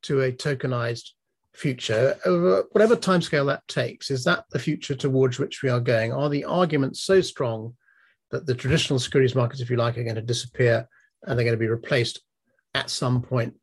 [0.03, 1.09] to a tokenized
[1.53, 2.17] future?
[2.25, 6.13] Over whatever timescale that takes is that the future towards which we are going?
[6.13, 7.75] Are the arguments so strong
[8.31, 10.87] that the traditional securities markets if you like are going to disappear
[11.23, 12.21] and they're going to be replaced
[12.73, 13.55] at some point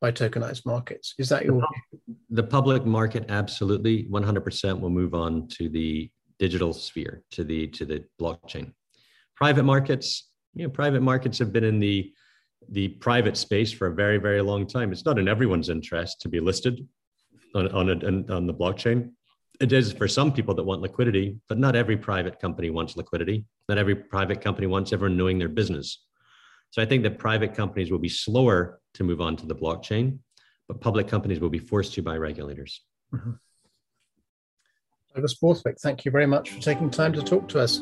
[0.00, 1.14] by tokenized markets?
[1.18, 1.62] Is that your
[2.30, 7.84] the public market absolutely 100% will move on to the digital sphere to the to
[7.84, 8.72] the blockchain
[9.38, 12.12] private markets you know private markets have been in the
[12.70, 14.92] the private space for a very, very long time.
[14.92, 16.86] It's not in everyone's interest to be listed
[17.54, 19.10] on, on, a, on the blockchain.
[19.60, 23.44] It is for some people that want liquidity, but not every private company wants liquidity.
[23.68, 26.04] Not every private company wants everyone knowing their business.
[26.70, 30.18] So I think that private companies will be slower to move on to the blockchain,
[30.68, 32.82] but public companies will be forced to by regulators.
[33.14, 33.32] Mm-hmm.
[35.14, 37.80] Douglas Borthwick, thank you very much for taking time to talk to us.